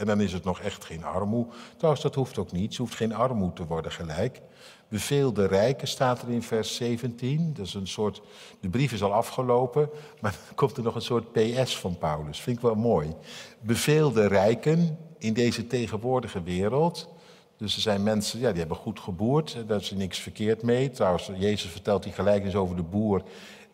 En 0.00 0.06
dan 0.06 0.20
is 0.20 0.32
het 0.32 0.44
nog 0.44 0.60
echt 0.60 0.84
geen 0.84 1.04
armoede. 1.04 1.50
Trouwens, 1.76 2.02
dat 2.02 2.14
hoeft 2.14 2.38
ook 2.38 2.52
niet. 2.52 2.74
Ze 2.74 2.82
hoeft 2.82 2.94
geen 2.94 3.14
armoede 3.14 3.54
te 3.54 3.66
worden 3.66 3.92
gelijk. 3.92 4.40
Beveel 4.88 5.32
de 5.32 5.46
rijken 5.46 5.88
staat 5.88 6.22
er 6.22 6.30
in 6.30 6.42
vers 6.42 6.74
17. 6.74 7.52
Dat 7.54 7.66
is 7.66 7.74
een 7.74 7.86
soort. 7.86 8.22
De 8.60 8.68
brief 8.68 8.92
is 8.92 9.02
al 9.02 9.12
afgelopen, 9.12 9.88
maar 10.20 10.30
dan 10.30 10.54
komt 10.54 10.76
er 10.76 10.82
nog 10.82 10.94
een 10.94 11.02
soort 11.02 11.32
PS 11.32 11.78
van 11.78 11.98
Paulus. 11.98 12.40
Vind 12.40 12.56
ik 12.56 12.62
wel 12.62 12.74
mooi. 12.74 13.14
Beveel 13.60 14.12
de 14.12 14.26
rijken 14.26 14.98
in 15.18 15.32
deze 15.32 15.66
tegenwoordige 15.66 16.42
wereld. 16.42 17.08
Dus 17.56 17.74
er 17.74 17.80
zijn 17.80 18.02
mensen, 18.02 18.40
ja, 18.40 18.50
die 18.50 18.58
hebben 18.58 18.76
goed 18.76 19.00
geboerd, 19.00 19.56
daar 19.66 19.80
is 19.80 19.90
niks 19.90 20.18
verkeerd 20.18 20.62
mee. 20.62 20.90
Trouwens, 20.90 21.30
Jezus 21.36 21.70
vertelt 21.70 22.02
die 22.02 22.12
gelijkenis 22.12 22.54
over 22.54 22.76
de 22.76 22.82
boer 22.82 23.22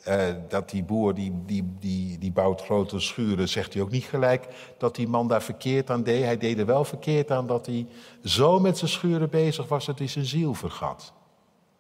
uh, 0.09 0.25
dat 0.49 0.71
die 0.71 0.83
boer 0.83 1.15
die, 1.15 1.33
die, 1.47 1.75
die, 1.81 2.19
die 2.19 2.33
bouwt 2.33 2.63
grote 2.63 3.01
schuren, 3.01 3.49
zegt 3.49 3.73
hij 3.73 3.83
ook 3.83 3.91
niet 3.91 4.05
gelijk 4.05 4.47
dat 4.79 4.95
die 4.95 5.09
man 5.09 5.29
daar 5.29 5.43
verkeerd 5.43 5.91
aan 5.91 6.03
deed. 6.03 6.25
Hij 6.25 6.39
deed 6.39 6.59
er 6.59 6.67
wel 6.67 6.85
verkeerd 6.85 7.31
aan 7.31 7.47
dat 7.47 7.67
hij 7.67 7.87
zo 8.25 8.61
met 8.61 8.79
zijn 8.79 8.91
schuren 8.91 9.31
bezig 9.31 9.69
was 9.69 9.87
dat 9.87 9.99
hij 9.99 10.09
zijn 10.09 10.25
ziel 10.25 10.55
vergat. 10.55 11.13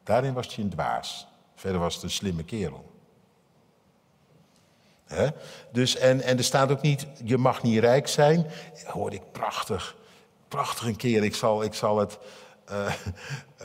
Daarin 0.03 0.35
was 0.35 0.55
hij 0.55 0.65
een 0.65 0.71
dwaas. 0.71 1.27
Verder 1.55 1.81
was 1.81 1.95
het 1.95 2.03
een 2.03 2.11
slimme 2.11 2.45
kerel. 2.45 2.85
He? 5.05 5.29
Dus, 5.73 5.97
en, 5.97 6.21
en 6.21 6.39
er 6.39 6.45
staat 6.45 6.71
ook 6.71 6.81
niet, 6.81 7.07
je 7.25 7.37
mag 7.37 7.63
niet 7.63 7.79
rijk 7.79 8.09
zijn. 8.09 8.47
Hoorde 8.87 9.17
ik 9.17 9.33
prachtig, 9.33 9.97
prachtig 10.49 10.87
een 10.87 10.97
keer. 10.97 11.25
Ik 11.25 11.35
zal, 11.35 11.63
ik 11.63 11.75
zal 11.75 11.99
het, 11.99 12.19
uh, 12.71 12.93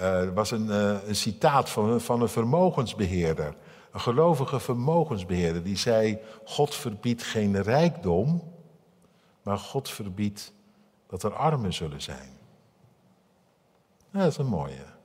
uh, 0.01 0.33
was 0.33 0.51
een, 0.51 0.69
een 1.09 1.15
citaat 1.15 1.69
van, 1.69 2.01
van 2.01 2.21
een 2.21 2.29
vermogensbeheerder. 2.29 3.55
Een 3.91 3.99
gelovige 3.99 4.59
vermogensbeheerder 4.59 5.63
die 5.63 5.77
zei: 5.77 6.19
God 6.45 6.75
verbiedt 6.75 7.23
geen 7.23 7.61
rijkdom, 7.61 8.43
maar 9.43 9.57
God 9.57 9.89
verbiedt 9.89 10.53
dat 11.07 11.23
er 11.23 11.33
armen 11.33 11.73
zullen 11.73 12.01
zijn. 12.01 12.37
dat 14.11 14.27
is 14.27 14.37
een 14.37 14.45
mooie. 14.45 14.99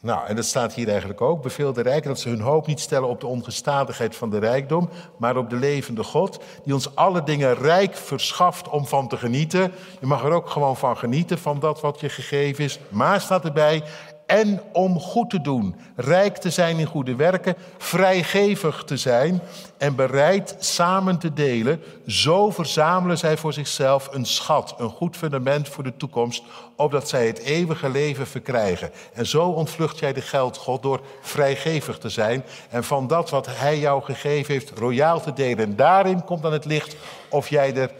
Nou, 0.00 0.26
en 0.26 0.36
dat 0.36 0.44
staat 0.44 0.74
hier 0.74 0.88
eigenlijk 0.88 1.20
ook. 1.20 1.42
Beveel 1.42 1.72
de 1.72 1.82
rijken 1.82 2.08
dat 2.08 2.20
ze 2.20 2.28
hun 2.28 2.40
hoop 2.40 2.66
niet 2.66 2.80
stellen 2.80 3.08
op 3.08 3.20
de 3.20 3.26
ongestadigheid 3.26 4.16
van 4.16 4.30
de 4.30 4.38
rijkdom, 4.38 4.88
maar 5.18 5.36
op 5.36 5.50
de 5.50 5.56
levende 5.56 6.02
God, 6.02 6.42
die 6.64 6.74
ons 6.74 6.94
alle 6.94 7.22
dingen 7.22 7.54
rijk 7.54 7.94
verschaft 7.94 8.68
om 8.68 8.86
van 8.86 9.08
te 9.08 9.16
genieten. 9.16 9.72
Je 10.00 10.06
mag 10.06 10.24
er 10.24 10.32
ook 10.32 10.50
gewoon 10.50 10.76
van 10.76 10.96
genieten, 10.96 11.38
van 11.38 11.60
dat 11.60 11.80
wat 11.80 12.00
je 12.00 12.08
gegeven 12.08 12.64
is. 12.64 12.78
Maar 12.88 13.20
staat 13.20 13.44
erbij, 13.44 13.82
en 14.26 14.60
om 14.72 15.00
goed 15.00 15.30
te 15.30 15.40
doen, 15.40 15.76
rijk 15.96 16.36
te 16.36 16.50
zijn 16.50 16.78
in 16.78 16.86
goede 16.86 17.14
werken, 17.14 17.54
vrijgevig 17.78 18.84
te 18.84 18.96
zijn 18.96 19.40
en 19.78 19.94
bereid 19.94 20.56
samen 20.58 21.18
te 21.18 21.32
delen. 21.32 21.82
Zo 22.06 22.50
verzamelen 22.50 23.18
zij 23.18 23.36
voor 23.36 23.52
zichzelf 23.52 24.08
een 24.12 24.24
schat, 24.24 24.74
een 24.78 24.90
goed 24.90 25.16
fundament 25.16 25.68
voor 25.68 25.84
de 25.84 25.96
toekomst, 25.96 26.42
opdat 26.76 27.08
zij 27.08 27.26
het 27.26 27.38
eeuwige 27.38 27.88
leven 27.88 28.26
verkrijgen. 28.26 28.90
En 29.12 29.26
zo 29.26 29.48
ontvlucht 29.48 29.98
jij 29.98 30.12
de 30.12 30.20
geldgod 30.20 30.82
door 30.82 31.00
vrijgevig 31.20 31.98
te 31.98 32.08
zijn 32.08 32.44
en 32.70 32.84
van 32.84 33.06
dat 33.06 33.30
wat 33.30 33.46
hij 33.50 33.78
jou 33.78 34.02
gegeven 34.02 34.52
heeft 34.52 34.78
royaal 34.78 35.20
te 35.20 35.32
delen. 35.32 35.64
En 35.64 35.76
daarin 35.76 36.24
komt 36.24 36.42
dan 36.42 36.52
het 36.52 36.64
licht 36.64 36.96
of 37.28 37.48
jij 37.48 37.76
er 37.76 37.90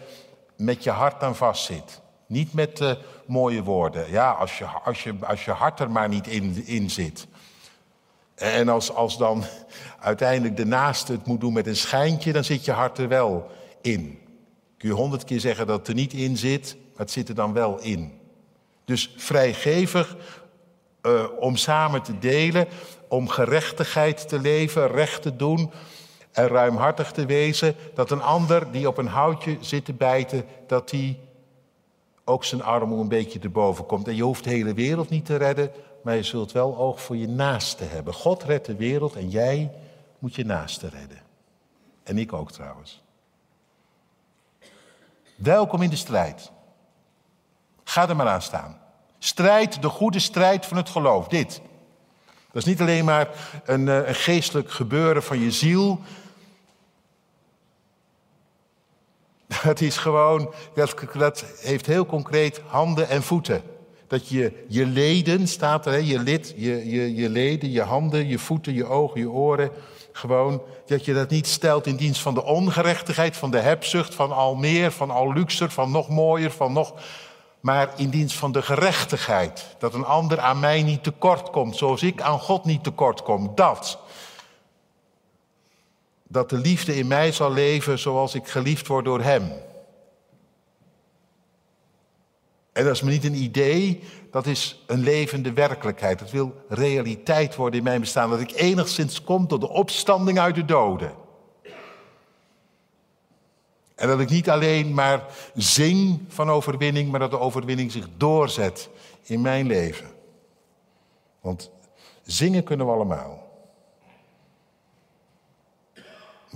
met 0.57 0.83
je 0.83 0.89
hart 0.89 1.23
aan 1.23 1.35
vastzit. 1.35 2.01
Niet 2.27 2.53
met 2.53 2.79
uh, 2.79 2.91
mooie 3.27 3.63
woorden. 3.63 4.11
Ja, 4.11 4.31
als 4.31 4.57
je, 4.57 4.65
als, 4.65 5.03
je, 5.03 5.15
als 5.21 5.45
je 5.45 5.51
hart 5.51 5.79
er 5.79 5.91
maar 5.91 6.09
niet 6.09 6.27
in, 6.27 6.65
in 6.65 6.89
zit. 6.89 7.27
En 8.35 8.69
als, 8.69 8.93
als 8.93 9.17
dan 9.17 9.43
uiteindelijk 9.99 10.57
de 10.57 10.65
naaste 10.65 11.11
het 11.11 11.25
moet 11.25 11.39
doen 11.39 11.53
met 11.53 11.67
een 11.67 11.75
schijntje, 11.75 12.33
dan 12.33 12.43
zit 12.43 12.65
je 12.65 12.71
hart 12.71 12.97
er 12.97 13.07
wel 13.07 13.51
in. 13.81 14.19
Kun 14.77 14.89
je 14.89 14.95
honderd 14.95 15.23
keer 15.23 15.39
zeggen 15.39 15.67
dat 15.67 15.77
het 15.77 15.87
er 15.87 15.93
niet 15.93 16.13
in 16.13 16.37
zit, 16.37 16.75
maar 16.89 17.05
het 17.05 17.11
zit 17.11 17.29
er 17.29 17.35
dan 17.35 17.53
wel 17.53 17.79
in. 17.79 18.19
Dus 18.85 19.13
vrijgevig 19.17 20.15
uh, 21.01 21.23
om 21.39 21.55
samen 21.55 22.01
te 22.01 22.19
delen, 22.19 22.67
om 23.07 23.29
gerechtigheid 23.29 24.29
te 24.29 24.39
leven, 24.39 24.87
recht 24.87 25.21
te 25.21 25.35
doen 25.35 25.71
en 26.31 26.47
ruimhartig 26.47 27.11
te 27.11 27.25
wezen. 27.25 27.75
Dat 27.93 28.11
een 28.11 28.21
ander 28.21 28.71
die 28.71 28.87
op 28.87 28.97
een 28.97 29.07
houtje 29.07 29.57
zit 29.59 29.85
te 29.85 29.93
bijten, 29.93 30.45
dat 30.67 30.89
die 30.89 31.19
ook 32.27 32.43
zijn 32.43 32.63
armoede 32.63 33.03
een 33.03 33.09
beetje 33.09 33.39
erboven 33.39 33.85
komt. 33.85 34.07
En 34.07 34.15
je 34.15 34.23
hoeft 34.23 34.43
de 34.43 34.49
hele 34.49 34.73
wereld 34.73 35.09
niet 35.09 35.25
te 35.25 35.35
redden, 35.35 35.71
maar 36.03 36.15
je 36.15 36.23
zult 36.23 36.51
wel 36.51 36.77
oog 36.77 37.01
voor 37.01 37.17
je 37.17 37.27
naaste 37.27 37.83
hebben. 37.83 38.13
God 38.13 38.43
redt 38.43 38.65
de 38.65 38.75
wereld 38.75 39.15
en 39.15 39.29
jij 39.29 39.71
moet 40.19 40.35
je 40.35 40.45
naaste 40.45 40.89
redden. 40.89 41.21
En 42.03 42.17
ik 42.17 42.33
ook 42.33 42.51
trouwens. 42.51 43.03
Welkom 45.35 45.81
in 45.81 45.89
de 45.89 45.95
strijd. 45.95 46.51
Ga 47.83 48.09
er 48.09 48.15
maar 48.15 48.27
aan 48.27 48.41
staan. 48.41 48.77
Strijd 49.19 49.81
de 49.81 49.89
goede 49.89 50.19
strijd 50.19 50.65
van 50.65 50.77
het 50.77 50.89
geloof. 50.89 51.27
Dit. 51.27 51.61
Dat 52.51 52.61
is 52.61 52.65
niet 52.65 52.81
alleen 52.81 53.05
maar 53.05 53.29
een, 53.65 53.87
eh, 53.87 54.07
een 54.07 54.15
geestelijk 54.15 54.71
gebeuren 54.71 55.23
van 55.23 55.39
je 55.39 55.51
ziel. 55.51 55.99
Dat 59.63 59.81
is 59.81 59.97
gewoon, 59.97 60.53
dat, 61.13 61.45
heeft 61.59 61.85
heel 61.85 62.05
concreet 62.05 62.61
handen 62.65 63.09
en 63.09 63.23
voeten. 63.23 63.61
Dat 64.07 64.27
je 64.27 64.65
je 64.67 64.85
leden, 64.85 65.47
staat 65.47 65.85
er, 65.85 66.01
je 66.01 66.19
lid, 66.19 66.53
je, 66.55 66.89
je, 66.89 67.15
je 67.15 67.29
leden, 67.29 67.71
je 67.71 67.81
handen, 67.81 68.27
je 68.27 68.39
voeten, 68.39 68.73
je 68.73 68.85
ogen, 68.85 69.19
je 69.19 69.29
oren. 69.29 69.71
Gewoon 70.11 70.61
dat 70.85 71.05
je 71.05 71.13
dat 71.13 71.29
niet 71.29 71.47
stelt 71.47 71.87
in 71.87 71.95
dienst 71.95 72.21
van 72.21 72.33
de 72.33 72.43
ongerechtigheid, 72.43 73.37
van 73.37 73.51
de 73.51 73.59
hebzucht, 73.59 74.15
van 74.15 74.31
al 74.31 74.55
meer, 74.55 74.91
van 74.91 75.11
al 75.11 75.33
luxer, 75.33 75.69
van 75.69 75.91
nog 75.91 76.09
mooier, 76.09 76.51
van 76.51 76.73
nog. 76.73 76.93
Maar 77.59 77.89
in 77.95 78.09
dienst 78.09 78.35
van 78.35 78.51
de 78.51 78.61
gerechtigheid. 78.61 79.75
Dat 79.79 79.93
een 79.93 80.05
ander 80.05 80.39
aan 80.39 80.59
mij 80.59 80.83
niet 80.83 81.03
tekort 81.03 81.49
komt, 81.49 81.75
zoals 81.75 82.03
ik 82.03 82.21
aan 82.21 82.39
God 82.39 82.65
niet 82.65 82.83
tekort 82.83 83.23
kom. 83.23 83.51
Dat 83.55 83.99
dat 86.27 86.49
de 86.49 86.57
liefde 86.57 86.95
in 86.95 87.07
mij 87.07 87.31
zal 87.31 87.53
leven 87.53 87.99
zoals 87.99 88.35
ik 88.35 88.47
geliefd 88.47 88.87
word 88.87 89.05
door 89.05 89.21
Hem. 89.21 89.51
En 92.71 92.83
dat 92.83 92.95
is 92.95 93.01
me 93.01 93.11
niet 93.11 93.23
een 93.23 93.35
idee, 93.35 94.03
dat 94.31 94.45
is 94.45 94.83
een 94.87 94.99
levende 94.99 95.53
werkelijkheid. 95.53 96.19
Dat 96.19 96.31
wil 96.31 96.55
realiteit 96.69 97.55
worden 97.55 97.77
in 97.77 97.83
mijn 97.83 97.99
bestaan. 97.99 98.29
Dat 98.29 98.39
ik 98.39 98.51
enigszins 98.51 99.23
kom 99.23 99.47
tot 99.47 99.61
de 99.61 99.69
opstanding 99.69 100.39
uit 100.39 100.55
de 100.55 100.65
doden. 100.65 101.11
En 103.95 104.07
dat 104.07 104.19
ik 104.19 104.29
niet 104.29 104.49
alleen 104.49 104.93
maar 104.93 105.25
zing 105.53 106.25
van 106.27 106.49
overwinning, 106.49 107.11
maar 107.11 107.19
dat 107.19 107.31
de 107.31 107.39
overwinning 107.39 107.91
zich 107.91 108.07
doorzet 108.17 108.89
in 109.23 109.41
mijn 109.41 109.67
leven. 109.67 110.07
Want 111.41 111.71
zingen 112.23 112.63
kunnen 112.63 112.85
we 112.85 112.91
allemaal. 112.91 113.46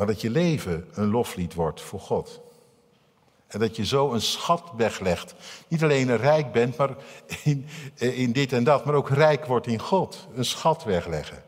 Maar 0.01 0.09
dat 0.09 0.21
je 0.21 0.29
leven 0.29 0.87
een 0.93 1.09
loflied 1.09 1.53
wordt 1.53 1.81
voor 1.81 1.99
God. 1.99 2.41
En 3.47 3.59
dat 3.59 3.75
je 3.75 3.85
zo 3.85 4.11
een 4.11 4.21
schat 4.21 4.71
weglegt. 4.75 5.33
Niet 5.67 5.83
alleen 5.83 6.09
een 6.09 6.17
rijk 6.17 6.51
bent 6.51 6.77
maar 6.77 6.95
in, 7.43 7.67
in 7.95 8.31
dit 8.31 8.53
en 8.53 8.63
dat, 8.63 8.85
maar 8.85 8.95
ook 8.95 9.09
rijk 9.09 9.45
wordt 9.45 9.67
in 9.67 9.79
God. 9.79 10.27
Een 10.35 10.45
schat 10.45 10.83
wegleggen. 10.83 11.43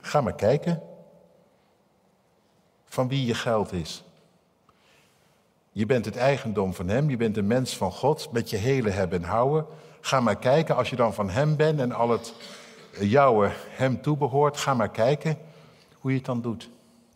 Ga 0.00 0.20
maar 0.20 0.34
kijken 0.34 0.82
van 2.84 3.08
wie 3.08 3.26
je 3.26 3.34
geld 3.34 3.72
is. 3.72 4.04
Je 5.72 5.86
bent 5.86 6.04
het 6.04 6.16
eigendom 6.16 6.74
van 6.74 6.88
Hem, 6.88 7.10
je 7.10 7.16
bent 7.16 7.36
een 7.36 7.46
mens 7.46 7.76
van 7.76 7.92
God 7.92 8.32
met 8.32 8.50
je 8.50 8.56
hele 8.56 8.90
hebben 8.90 9.22
en 9.22 9.28
houden. 9.28 9.66
Ga 10.00 10.20
maar 10.20 10.38
kijken, 10.38 10.76
als 10.76 10.90
je 10.90 10.96
dan 10.96 11.14
van 11.14 11.30
Hem 11.30 11.56
bent 11.56 11.80
en 11.80 11.92
al 11.92 12.10
het 12.10 12.34
jouwe 13.00 13.50
Hem 13.68 14.02
toebehoort, 14.02 14.56
ga 14.56 14.74
maar 14.74 14.90
kijken 14.90 15.38
hoe 16.00 16.10
je 16.10 16.16
het 16.16 16.26
dan 16.26 16.42
doet. 16.42 16.70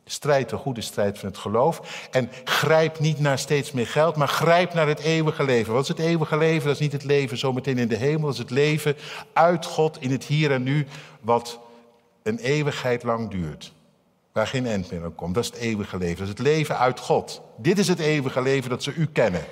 Strijd 0.04 0.48
de 0.48 0.56
goede 0.56 0.80
strijd 0.80 1.18
van 1.18 1.28
het 1.28 1.38
geloof. 1.38 2.08
En 2.10 2.30
grijp 2.44 2.98
niet 2.98 3.20
naar 3.20 3.38
steeds 3.38 3.72
meer 3.72 3.86
geld, 3.86 4.16
maar 4.16 4.28
grijp 4.28 4.74
naar 4.74 4.88
het 4.88 5.00
eeuwige 5.00 5.44
leven. 5.44 5.72
Wat 5.72 5.82
is 5.82 5.88
het 5.88 5.98
eeuwige 5.98 6.36
leven? 6.36 6.66
Dat 6.66 6.74
is 6.74 6.80
niet 6.80 6.92
het 6.92 7.04
leven 7.04 7.38
zometeen 7.38 7.78
in 7.78 7.88
de 7.88 7.96
hemel. 7.96 8.24
Dat 8.24 8.32
is 8.32 8.38
het 8.38 8.50
leven 8.50 8.96
uit 9.32 9.64
God 9.64 10.00
in 10.00 10.10
het 10.10 10.24
hier 10.24 10.52
en 10.52 10.62
nu, 10.62 10.86
wat 11.20 11.58
een 12.22 12.38
eeuwigheid 12.38 13.02
lang 13.02 13.30
duurt. 13.30 13.72
Waar 14.32 14.46
geen 14.46 14.66
eind 14.66 14.90
meer 14.90 15.04
aan 15.04 15.14
komt. 15.14 15.34
Dat 15.34 15.44
is 15.44 15.50
het 15.50 15.58
eeuwige 15.58 15.98
leven. 15.98 16.16
Dat 16.16 16.24
is 16.24 16.38
het 16.38 16.38
leven 16.38 16.78
uit 16.78 17.00
God. 17.00 17.42
Dit 17.56 17.78
is 17.78 17.88
het 17.88 17.98
eeuwige 17.98 18.42
leven 18.42 18.70
dat 18.70 18.82
ze 18.82 18.94
u 18.94 19.06
kennen. 19.06 19.44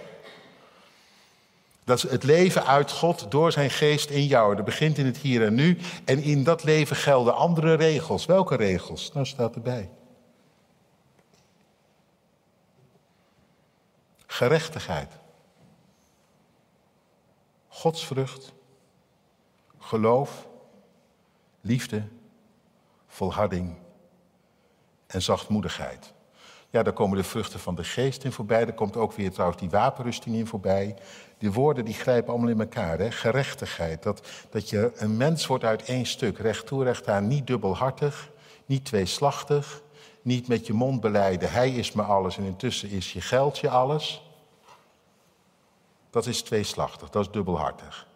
Dat 1.84 1.96
is 1.96 2.10
het 2.10 2.22
leven 2.22 2.66
uit 2.66 2.90
God 2.90 3.30
door 3.30 3.52
zijn 3.52 3.70
geest 3.70 4.10
in 4.10 4.24
jou. 4.24 4.56
Dat 4.56 4.64
begint 4.64 4.98
in 4.98 5.06
het 5.06 5.16
hier 5.16 5.44
en 5.44 5.54
nu. 5.54 5.78
En 6.04 6.22
in 6.22 6.44
dat 6.44 6.64
leven 6.64 6.96
gelden 6.96 7.34
andere 7.34 7.74
regels. 7.74 8.26
Welke 8.26 8.56
regels? 8.56 9.12
Nou 9.12 9.26
staat 9.26 9.54
erbij. 9.54 9.90
Gerechtigheid. 14.26 15.12
Godsvrucht. 17.68 18.52
Geloof. 19.78 20.46
Liefde. 21.60 22.04
Volharding. 23.06 23.76
En 25.06 25.22
zachtmoedigheid. 25.22 26.12
Ja, 26.72 26.82
daar 26.82 26.92
komen 26.92 27.16
de 27.16 27.24
vruchten 27.24 27.60
van 27.60 27.74
de 27.74 27.84
geest 27.84 28.24
in 28.24 28.32
voorbij. 28.32 28.66
Er 28.66 28.72
komt 28.72 28.96
ook 28.96 29.12
weer 29.12 29.32
trouwens 29.32 29.60
die 29.60 29.70
wapenrusting 29.70 30.36
in 30.36 30.46
voorbij. 30.46 30.96
Die 31.38 31.52
woorden 31.52 31.84
die 31.84 31.94
grijpen 31.94 32.32
allemaal 32.32 32.50
in 32.50 32.60
elkaar. 32.60 32.98
Hè? 32.98 33.10
Gerechtigheid. 33.10 34.02
Dat, 34.02 34.28
dat 34.50 34.70
je 34.70 34.92
een 34.94 35.16
mens 35.16 35.46
wordt 35.46 35.64
uit 35.64 35.84
één 35.84 36.06
stuk. 36.06 36.38
Recht 36.38 36.66
toe, 36.66 36.84
recht 36.84 37.08
aan. 37.08 37.26
Niet 37.26 37.46
dubbelhartig. 37.46 38.30
Niet 38.66 38.84
tweeslachtig. 38.84 39.82
Niet 40.22 40.48
met 40.48 40.66
je 40.66 40.72
mond 40.72 41.00
beleiden. 41.00 41.52
Hij 41.52 41.70
is 41.70 41.92
me 41.92 42.02
alles 42.02 42.36
en 42.36 42.44
intussen 42.44 42.90
is 42.90 43.12
je 43.12 43.20
geld 43.20 43.58
je 43.58 43.68
alles. 43.68 44.22
Dat 46.10 46.26
is 46.26 46.42
tweeslachtig. 46.42 47.10
Dat 47.10 47.22
is 47.22 47.30
dubbelhartig. 47.30 48.06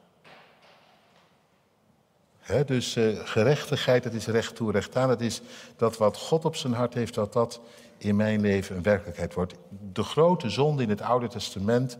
dus 2.67 2.97
uh, 2.97 3.19
gerechtigheid, 3.25 4.03
dat 4.03 4.13
is 4.13 4.27
recht 4.27 4.57
toe, 4.57 4.73
recht 4.73 4.97
aan. 4.97 5.09
Dat 5.09 5.21
is 5.21 5.41
dat 5.77 5.97
wat 5.97 6.17
God 6.17 6.45
op 6.45 6.57
zijn 6.57 6.73
hart 6.73 6.95
heeft, 6.95 7.15
dat 7.15 7.33
dat 7.33 7.61
in 7.99 8.17
mijn 8.17 8.41
leven 8.41 8.77
een 8.77 8.83
werkelijkheid 8.83 9.35
wordt. 9.35 9.55
De 9.93 10.03
grote 10.03 10.51
zonde 10.51 10.83
in 10.83 10.89
het 10.89 11.01
Oude 11.01 11.29
Testament 11.29 11.99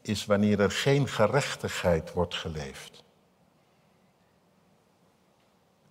is 0.00 0.26
wanneer 0.26 0.60
er 0.60 0.70
geen 0.70 1.08
gerechtigheid 1.08 2.12
wordt 2.12 2.34
geleefd. 2.34 3.04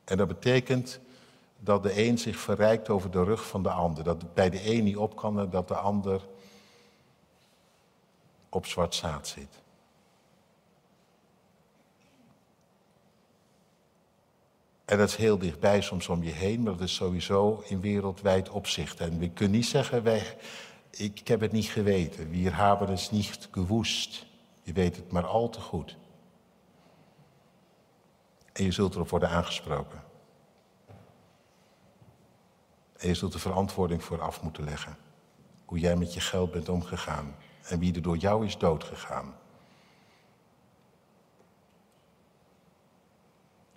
En 0.03 0.17
dat 0.17 0.27
betekent 0.27 0.99
dat 1.59 1.83
de 1.83 2.07
een 2.07 2.17
zich 2.17 2.37
verrijkt 2.37 2.89
over 2.89 3.11
de 3.11 3.23
rug 3.23 3.47
van 3.47 3.63
de 3.63 3.69
ander. 3.69 4.03
Dat 4.03 4.33
bij 4.33 4.49
de 4.49 4.71
een 4.71 4.83
niet 4.83 4.97
op 4.97 5.15
kan 5.15 5.39
en 5.39 5.49
dat 5.49 5.67
de 5.67 5.75
ander 5.75 6.21
op 8.49 8.65
zwart 8.65 8.95
zaad 8.95 9.27
zit. 9.27 9.65
En 14.87 14.97
dat 14.97 15.09
is 15.09 15.15
heel 15.15 15.37
dichtbij 15.37 15.81
soms 15.81 16.07
om 16.07 16.23
je 16.23 16.31
heen, 16.31 16.61
maar 16.61 16.71
dat 16.71 16.81
is 16.81 16.95
sowieso 16.95 17.63
in 17.65 17.81
wereldwijd 17.81 18.49
opzicht. 18.49 18.99
En 18.99 19.19
we 19.19 19.29
kunnen 19.29 19.55
niet 19.55 19.65
zeggen, 19.65 20.03
wij, 20.03 20.37
ik, 20.89 21.27
heb 21.27 21.39
het 21.39 21.51
niet 21.51 21.65
geweten. 21.65 22.29
Wir 22.29 22.53
haben 22.53 22.89
es 22.89 23.11
niet 23.11 23.47
gewoest. 23.51 24.25
Je 24.61 24.73
weet 24.73 24.95
het 24.95 25.11
maar 25.11 25.25
al 25.25 25.49
te 25.49 25.59
goed. 25.59 25.97
En 28.53 28.63
je 28.63 28.71
zult 28.71 28.95
erop 28.95 29.09
worden 29.09 29.29
aangesproken. 29.29 30.03
En 32.97 33.07
je 33.07 33.13
zult 33.13 33.31
de 33.31 33.39
verantwoording 33.39 34.03
voor 34.03 34.21
af 34.21 34.41
moeten 34.41 34.63
leggen. 34.63 34.97
Hoe 35.65 35.79
jij 35.79 35.95
met 35.95 36.13
je 36.13 36.19
geld 36.19 36.51
bent 36.51 36.69
omgegaan. 36.69 37.35
En 37.63 37.79
wie 37.79 37.95
er 37.95 38.01
door 38.01 38.17
jou 38.17 38.45
is 38.45 38.57
doodgegaan. 38.57 39.35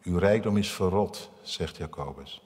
Uw 0.02 0.18
rijkdom 0.18 0.56
is 0.56 0.72
verrot, 0.72 1.30
zegt 1.42 1.76
Jacobus. 1.76 2.42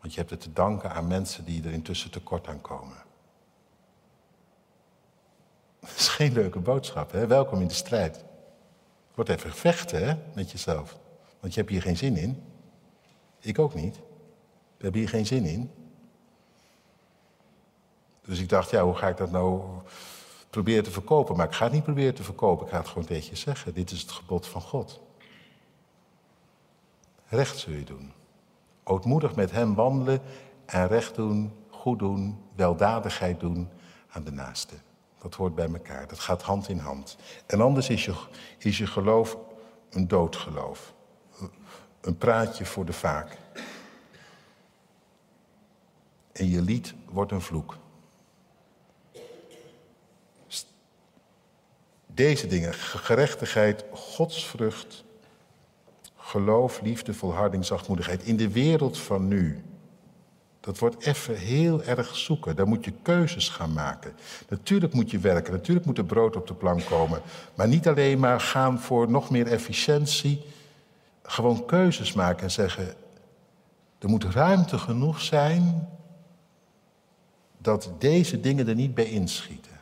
Want 0.00 0.12
je 0.12 0.18
hebt 0.18 0.30
het 0.30 0.40
te 0.40 0.52
danken 0.52 0.92
aan 0.92 1.06
mensen 1.06 1.44
die 1.44 1.64
er 1.64 1.72
intussen 1.72 2.10
tekort 2.10 2.46
aan 2.46 2.60
komen. 2.60 2.96
Dat 5.80 5.90
is 5.96 6.08
geen 6.08 6.32
leuke 6.32 6.58
boodschap, 6.58 7.12
hè? 7.12 7.26
Welkom 7.26 7.60
in 7.60 7.68
de 7.68 7.74
strijd. 7.74 8.24
Wordt 9.14 9.30
even 9.30 9.52
vechten, 9.52 10.08
hè, 10.08 10.14
met 10.34 10.50
jezelf. 10.50 10.98
Want 11.40 11.54
je 11.54 11.60
hebt 11.60 11.72
hier 11.72 11.82
geen 11.82 11.96
zin 11.96 12.16
in. 12.16 12.42
Ik 13.40 13.58
ook 13.58 13.74
niet. 13.74 13.96
We 14.76 14.82
hebben 14.82 15.00
hier 15.00 15.08
geen 15.08 15.26
zin 15.26 15.44
in. 15.44 15.70
Dus 18.24 18.40
ik 18.40 18.48
dacht, 18.48 18.70
ja, 18.70 18.84
hoe 18.84 18.94
ga 18.94 19.08
ik 19.08 19.16
dat 19.16 19.30
nou 19.30 19.62
proberen 20.50 20.84
te 20.84 20.90
verkopen? 20.90 21.36
Maar 21.36 21.46
ik 21.46 21.54
ga 21.54 21.64
het 21.64 21.72
niet 21.72 21.82
proberen 21.82 22.14
te 22.14 22.22
verkopen. 22.22 22.66
Ik 22.66 22.72
ga 22.72 22.78
het 22.78 22.88
gewoon 22.88 23.06
tegen 23.06 23.30
je 23.30 23.36
zeggen. 23.36 23.74
Dit 23.74 23.90
is 23.90 24.00
het 24.00 24.10
gebod 24.10 24.46
van 24.46 24.60
God. 24.60 25.00
Recht 27.28 27.58
zul 27.58 27.72
je 27.72 27.84
doen. 27.84 28.12
Ootmoedig 28.84 29.34
met 29.34 29.50
hem 29.50 29.74
wandelen 29.74 30.20
en 30.66 30.86
recht 30.86 31.14
doen, 31.14 31.52
goed 31.70 31.98
doen, 31.98 32.38
weldadigheid 32.54 33.40
doen 33.40 33.68
aan 34.10 34.24
de 34.24 34.32
naaste. 34.32 34.74
Dat 35.18 35.34
hoort 35.34 35.54
bij 35.54 35.68
elkaar. 35.72 36.06
Dat 36.06 36.18
gaat 36.18 36.42
hand 36.42 36.68
in 36.68 36.78
hand. 36.78 37.16
En 37.46 37.60
anders 37.60 37.88
is 37.88 38.04
je, 38.04 38.14
is 38.58 38.78
je 38.78 38.86
geloof 38.86 39.36
een 39.90 40.08
doodgeloof. 40.08 40.94
Een 42.00 42.18
praatje 42.18 42.64
voor 42.64 42.84
de 42.84 42.92
vaak. 42.92 43.36
En 46.32 46.48
je 46.48 46.62
lied 46.62 46.94
wordt 47.10 47.32
een 47.32 47.40
vloek. 47.40 47.76
Deze 52.06 52.46
dingen, 52.46 52.74
gerechtigheid, 52.74 53.84
godsvrucht, 53.92 55.04
geloof, 56.28 56.80
liefde, 56.80 57.14
volharding, 57.14 57.64
zachtmoedigheid. 57.64 58.22
In 58.22 58.36
de 58.36 58.50
wereld 58.50 58.98
van 58.98 59.28
nu. 59.28 59.62
Dat 60.60 60.78
wordt 60.78 61.06
even 61.06 61.36
heel 61.36 61.82
erg 61.82 62.16
zoeken. 62.16 62.56
Daar 62.56 62.66
moet 62.66 62.84
je 62.84 62.92
keuzes 63.02 63.48
gaan 63.48 63.72
maken. 63.72 64.12
Natuurlijk 64.48 64.92
moet 64.92 65.10
je 65.10 65.18
werken, 65.18 65.52
natuurlijk 65.52 65.86
moet 65.86 65.98
er 65.98 66.04
brood 66.04 66.36
op 66.36 66.46
de 66.46 66.54
plank 66.54 66.84
komen. 66.84 67.20
Maar 67.54 67.68
niet 67.68 67.88
alleen 67.88 68.18
maar 68.18 68.40
gaan 68.40 68.80
voor 68.80 69.10
nog 69.10 69.30
meer 69.30 69.46
efficiëntie. 69.46 70.42
Gewoon 71.22 71.66
keuzes 71.66 72.12
maken 72.12 72.42
en 72.42 72.50
zeggen: 72.50 72.94
er 73.98 74.08
moet 74.08 74.24
ruimte 74.24 74.78
genoeg 74.78 75.20
zijn 75.20 75.88
dat 77.58 77.90
deze 77.98 78.40
dingen 78.40 78.68
er 78.68 78.74
niet 78.74 78.94
bij 78.94 79.10
inschieten. 79.10 79.72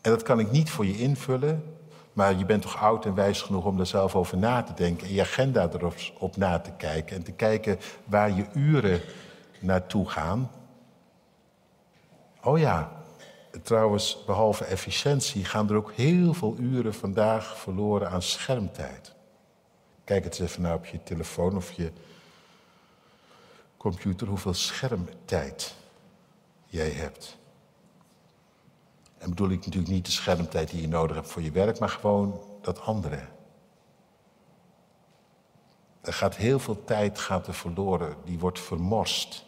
En 0.00 0.10
dat 0.10 0.22
kan 0.22 0.38
ik 0.38 0.50
niet 0.50 0.70
voor 0.70 0.86
je 0.86 0.98
invullen. 0.98 1.78
Maar 2.12 2.34
je 2.34 2.44
bent 2.44 2.62
toch 2.62 2.76
oud 2.82 3.04
en 3.04 3.14
wijs 3.14 3.42
genoeg 3.42 3.64
om 3.64 3.76
daar 3.76 3.86
zelf 3.86 4.14
over 4.14 4.38
na 4.38 4.62
te 4.62 4.74
denken. 4.74 5.06
En 5.06 5.14
je 5.14 5.20
agenda 5.20 5.68
erop 5.72 6.36
na 6.36 6.58
te 6.58 6.70
kijken. 6.76 7.16
En 7.16 7.22
te 7.22 7.32
kijken 7.32 7.78
waar 8.04 8.30
je 8.30 8.46
uren 8.54 9.00
naartoe 9.60 10.08
gaan. 10.08 10.50
Oh 12.42 12.58
ja, 12.58 12.92
trouwens, 13.62 14.24
behalve 14.26 14.64
efficiëntie 14.64 15.44
gaan 15.44 15.68
er 15.70 15.76
ook 15.76 15.92
heel 15.92 16.34
veel 16.34 16.56
uren 16.58 16.94
vandaag 16.94 17.58
verloren 17.58 18.10
aan 18.10 18.22
schermtijd. 18.22 19.14
Kijk 20.04 20.24
eens 20.24 20.38
even 20.38 20.62
naar 20.62 20.74
op 20.74 20.86
je 20.86 21.02
telefoon 21.02 21.56
of 21.56 21.72
je 21.72 21.92
computer 23.76 24.26
hoeveel 24.26 24.54
schermtijd 24.54 25.74
jij 26.66 26.90
hebt. 26.90 27.38
En 29.20 29.28
bedoel 29.28 29.50
ik 29.50 29.64
natuurlijk 29.64 29.92
niet 29.92 30.06
de 30.06 30.12
schermtijd 30.12 30.70
die 30.70 30.80
je 30.80 30.88
nodig 30.88 31.16
hebt 31.16 31.28
voor 31.28 31.42
je 31.42 31.50
werk, 31.50 31.78
maar 31.78 31.88
gewoon 31.88 32.40
dat 32.60 32.80
andere. 32.80 33.20
Er 36.00 36.12
gaat 36.12 36.36
heel 36.36 36.58
veel 36.58 36.84
tijd 36.84 37.18
gaat 37.18 37.46
er 37.46 37.54
verloren, 37.54 38.16
die 38.24 38.38
wordt 38.38 38.60
vermorst. 38.60 39.44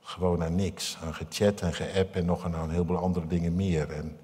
Gewoon 0.00 0.42
aan 0.42 0.54
niks, 0.54 0.98
aan 1.02 1.14
gechat 1.14 1.60
en 1.60 1.72
geapp 1.72 2.14
en 2.14 2.24
nog 2.24 2.44
aan 2.44 2.54
een 2.54 2.70
heleboel 2.70 2.96
andere 2.96 3.26
dingen 3.26 3.56
meer. 3.56 3.90
En 3.90 4.18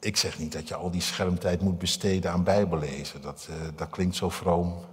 ik 0.00 0.16
zeg 0.16 0.38
niet 0.38 0.52
dat 0.52 0.68
je 0.68 0.74
al 0.74 0.90
die 0.90 1.00
schermtijd 1.00 1.60
moet 1.60 1.78
besteden 1.78 2.32
aan 2.32 2.44
bijbellezen, 2.44 3.22
dat, 3.22 3.48
uh, 3.50 3.56
dat 3.76 3.90
klinkt 3.90 4.16
zo 4.16 4.28
vroom. 4.28 4.84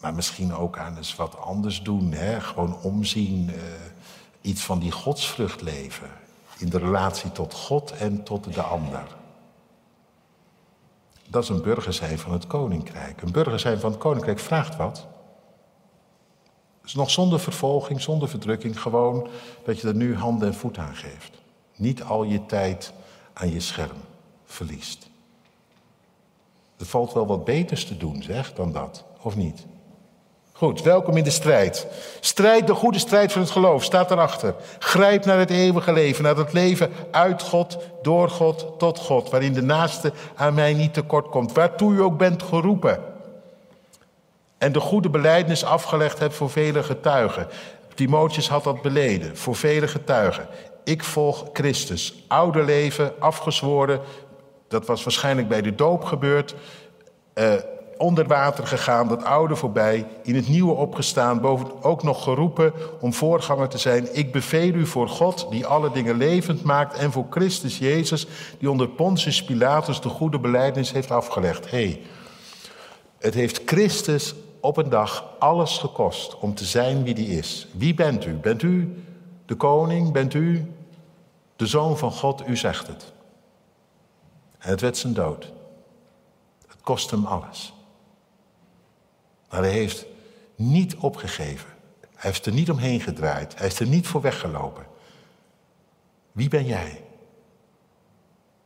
Maar 0.00 0.14
misschien 0.14 0.54
ook 0.54 0.78
aan 0.78 0.96
eens 0.96 1.16
wat 1.16 1.38
anders 1.38 1.82
doen. 1.82 2.12
Hè? 2.12 2.40
Gewoon 2.40 2.82
omzien. 2.82 3.48
Uh, 3.48 3.54
iets 4.46 4.62
van 4.62 4.78
die 4.78 4.92
godsvrucht 4.92 5.62
leven. 5.62 6.10
In 6.58 6.68
de 6.68 6.78
relatie 6.78 7.32
tot 7.32 7.54
God 7.54 7.92
en 7.92 8.22
tot 8.22 8.54
de 8.54 8.62
ander. 8.62 9.06
Dat 11.28 11.42
is 11.42 11.48
een 11.48 11.62
burger 11.62 11.92
zijn 11.92 12.18
van 12.18 12.32
het 12.32 12.46
koninkrijk. 12.46 13.22
Een 13.22 13.32
burger 13.32 13.60
zijn 13.60 13.78
van 13.78 13.90
het 13.90 14.00
koninkrijk 14.00 14.38
vraagt 14.38 14.76
wat. 14.76 15.06
Dus 16.82 16.94
nog 16.94 17.10
zonder 17.10 17.40
vervolging, 17.40 18.00
zonder 18.00 18.28
verdrukking, 18.28 18.80
gewoon 18.80 19.28
dat 19.64 19.80
je 19.80 19.88
er 19.88 19.94
nu 19.94 20.16
handen 20.16 20.48
en 20.48 20.54
voet 20.54 20.78
aan 20.78 20.96
geeft. 20.96 21.30
Niet 21.76 22.02
al 22.02 22.22
je 22.22 22.46
tijd 22.46 22.92
aan 23.32 23.50
je 23.50 23.60
scherm 23.60 24.00
verliest. 24.44 25.08
Er 26.76 26.86
valt 26.86 27.12
wel 27.12 27.26
wat 27.26 27.44
beters 27.44 27.84
te 27.84 27.96
doen, 27.96 28.22
zeg, 28.22 28.54
dan 28.54 28.72
dat, 28.72 29.04
of 29.20 29.36
niet? 29.36 29.66
Goed, 30.56 30.82
welkom 30.82 31.16
in 31.16 31.24
de 31.24 31.30
strijd. 31.30 31.86
Strijd, 32.20 32.66
de 32.66 32.74
goede 32.74 32.98
strijd 32.98 33.32
van 33.32 33.40
het 33.40 33.50
geloof, 33.50 33.84
staat 33.84 34.10
erachter. 34.10 34.54
Grijp 34.78 35.24
naar 35.24 35.38
het 35.38 35.50
eeuwige 35.50 35.92
leven, 35.92 36.24
naar 36.24 36.36
het 36.36 36.52
leven 36.52 36.92
uit 37.10 37.42
God, 37.42 37.78
door 38.02 38.30
God, 38.30 38.66
tot 38.78 38.98
God, 38.98 39.30
waarin 39.30 39.52
de 39.52 39.62
naaste 39.62 40.12
aan 40.34 40.54
mij 40.54 40.74
niet 40.74 40.94
tekort 40.94 41.28
komt, 41.28 41.52
waartoe 41.52 41.94
u 41.94 42.02
ook 42.02 42.18
bent 42.18 42.42
geroepen. 42.42 42.98
En 44.58 44.72
de 44.72 44.80
goede 44.80 45.10
beleidnis 45.10 45.64
afgelegd 45.64 46.18
hebt 46.18 46.34
voor 46.34 46.50
vele 46.50 46.82
getuigen. 46.82 47.46
Timotheus 47.94 48.48
had 48.48 48.64
dat 48.64 48.82
beleden, 48.82 49.36
voor 49.36 49.56
vele 49.56 49.88
getuigen. 49.88 50.48
Ik 50.84 51.04
volg 51.04 51.44
Christus, 51.52 52.24
oude 52.28 52.62
leven, 52.62 53.12
afgezworen. 53.18 54.00
Dat 54.68 54.86
was 54.86 55.04
waarschijnlijk 55.04 55.48
bij 55.48 55.62
de 55.62 55.74
doop 55.74 56.04
gebeurd. 56.04 56.54
Uh, 57.34 57.54
onder 57.98 58.26
water 58.26 58.66
gegaan, 58.66 59.08
dat 59.08 59.24
oude 59.24 59.56
voorbij, 59.56 60.06
in 60.22 60.34
het 60.34 60.48
nieuwe 60.48 60.74
opgestaan, 60.74 61.40
boven 61.40 61.82
ook 61.82 62.02
nog 62.02 62.22
geroepen 62.22 62.72
om 63.00 63.12
voorganger 63.12 63.68
te 63.68 63.78
zijn. 63.78 64.16
Ik 64.16 64.32
beveel 64.32 64.74
u 64.74 64.86
voor 64.86 65.08
God, 65.08 65.46
die 65.50 65.66
alle 65.66 65.90
dingen 65.92 66.16
levend 66.16 66.62
maakt, 66.62 66.96
en 66.96 67.12
voor 67.12 67.26
Christus 67.30 67.78
Jezus, 67.78 68.26
die 68.58 68.70
onder 68.70 68.88
Pontius 68.88 69.44
Pilatus 69.44 70.00
de 70.00 70.08
goede 70.08 70.38
beleidnis 70.38 70.92
heeft 70.92 71.10
afgelegd. 71.10 71.70
Hé, 71.70 71.84
hey, 71.84 72.00
het 73.18 73.34
heeft 73.34 73.62
Christus 73.64 74.34
op 74.60 74.76
een 74.76 74.88
dag 74.90 75.24
alles 75.38 75.78
gekost 75.78 76.38
om 76.38 76.54
te 76.54 76.64
zijn 76.64 77.02
wie 77.02 77.14
die 77.14 77.28
is. 77.28 77.66
Wie 77.72 77.94
bent 77.94 78.26
u? 78.26 78.32
Bent 78.32 78.62
u 78.62 79.04
de 79.46 79.54
koning? 79.54 80.12
Bent 80.12 80.34
u 80.34 80.74
de 81.56 81.66
zoon 81.66 81.98
van 81.98 82.12
God? 82.12 82.48
U 82.48 82.56
zegt 82.56 82.86
het. 82.86 83.12
Het 84.58 84.80
werd 84.80 84.96
zijn 84.96 85.14
dood. 85.14 85.52
Het 86.66 86.80
kost 86.82 87.10
hem 87.10 87.24
alles. 87.24 87.75
Maar 89.50 89.60
hij 89.60 89.72
heeft 89.72 90.06
niet 90.54 90.96
opgegeven. 90.96 91.68
Hij 92.00 92.30
heeft 92.30 92.46
er 92.46 92.52
niet 92.52 92.70
omheen 92.70 93.00
gedraaid. 93.00 93.58
Hij 93.58 93.66
is 93.66 93.80
er 93.80 93.86
niet 93.86 94.06
voor 94.06 94.20
weggelopen. 94.20 94.86
Wie 96.32 96.48
ben 96.48 96.66
jij? 96.66 97.04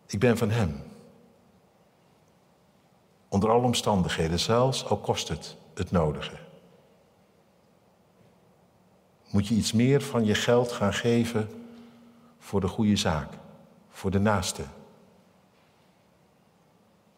Ik 0.06 0.18
ben 0.18 0.38
van 0.38 0.50
hem. 0.50 0.82
Onder 3.28 3.50
alle 3.50 3.64
omstandigheden, 3.64 4.38
zelfs 4.38 4.84
al 4.84 4.98
kost 4.98 5.28
het 5.28 5.56
het 5.74 5.90
nodige. 5.90 6.36
Moet 9.30 9.46
je 9.46 9.54
iets 9.54 9.72
meer 9.72 10.02
van 10.02 10.24
je 10.24 10.34
geld 10.34 10.72
gaan 10.72 10.94
geven 10.94 11.48
voor 12.38 12.60
de 12.60 12.68
goede 12.68 12.96
zaak, 12.96 13.32
voor 13.88 14.10
de 14.10 14.18
naaste. 14.18 14.62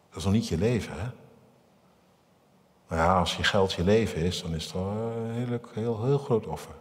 Dat 0.09 0.17
is 0.17 0.23
nog 0.23 0.33
niet 0.33 0.47
je 0.47 0.57
leven, 0.57 0.99
hè? 0.99 1.09
Maar 2.87 2.97
ja, 2.97 3.19
als 3.19 3.35
je 3.35 3.43
geld 3.43 3.73
je 3.73 3.83
leven 3.83 4.21
is, 4.21 4.41
dan 4.41 4.55
is 4.55 4.73
wel 4.73 4.83
een 4.83 5.31
heel, 5.31 5.59
heel, 5.73 6.03
heel 6.03 6.17
groot 6.17 6.47
offer. 6.47 6.75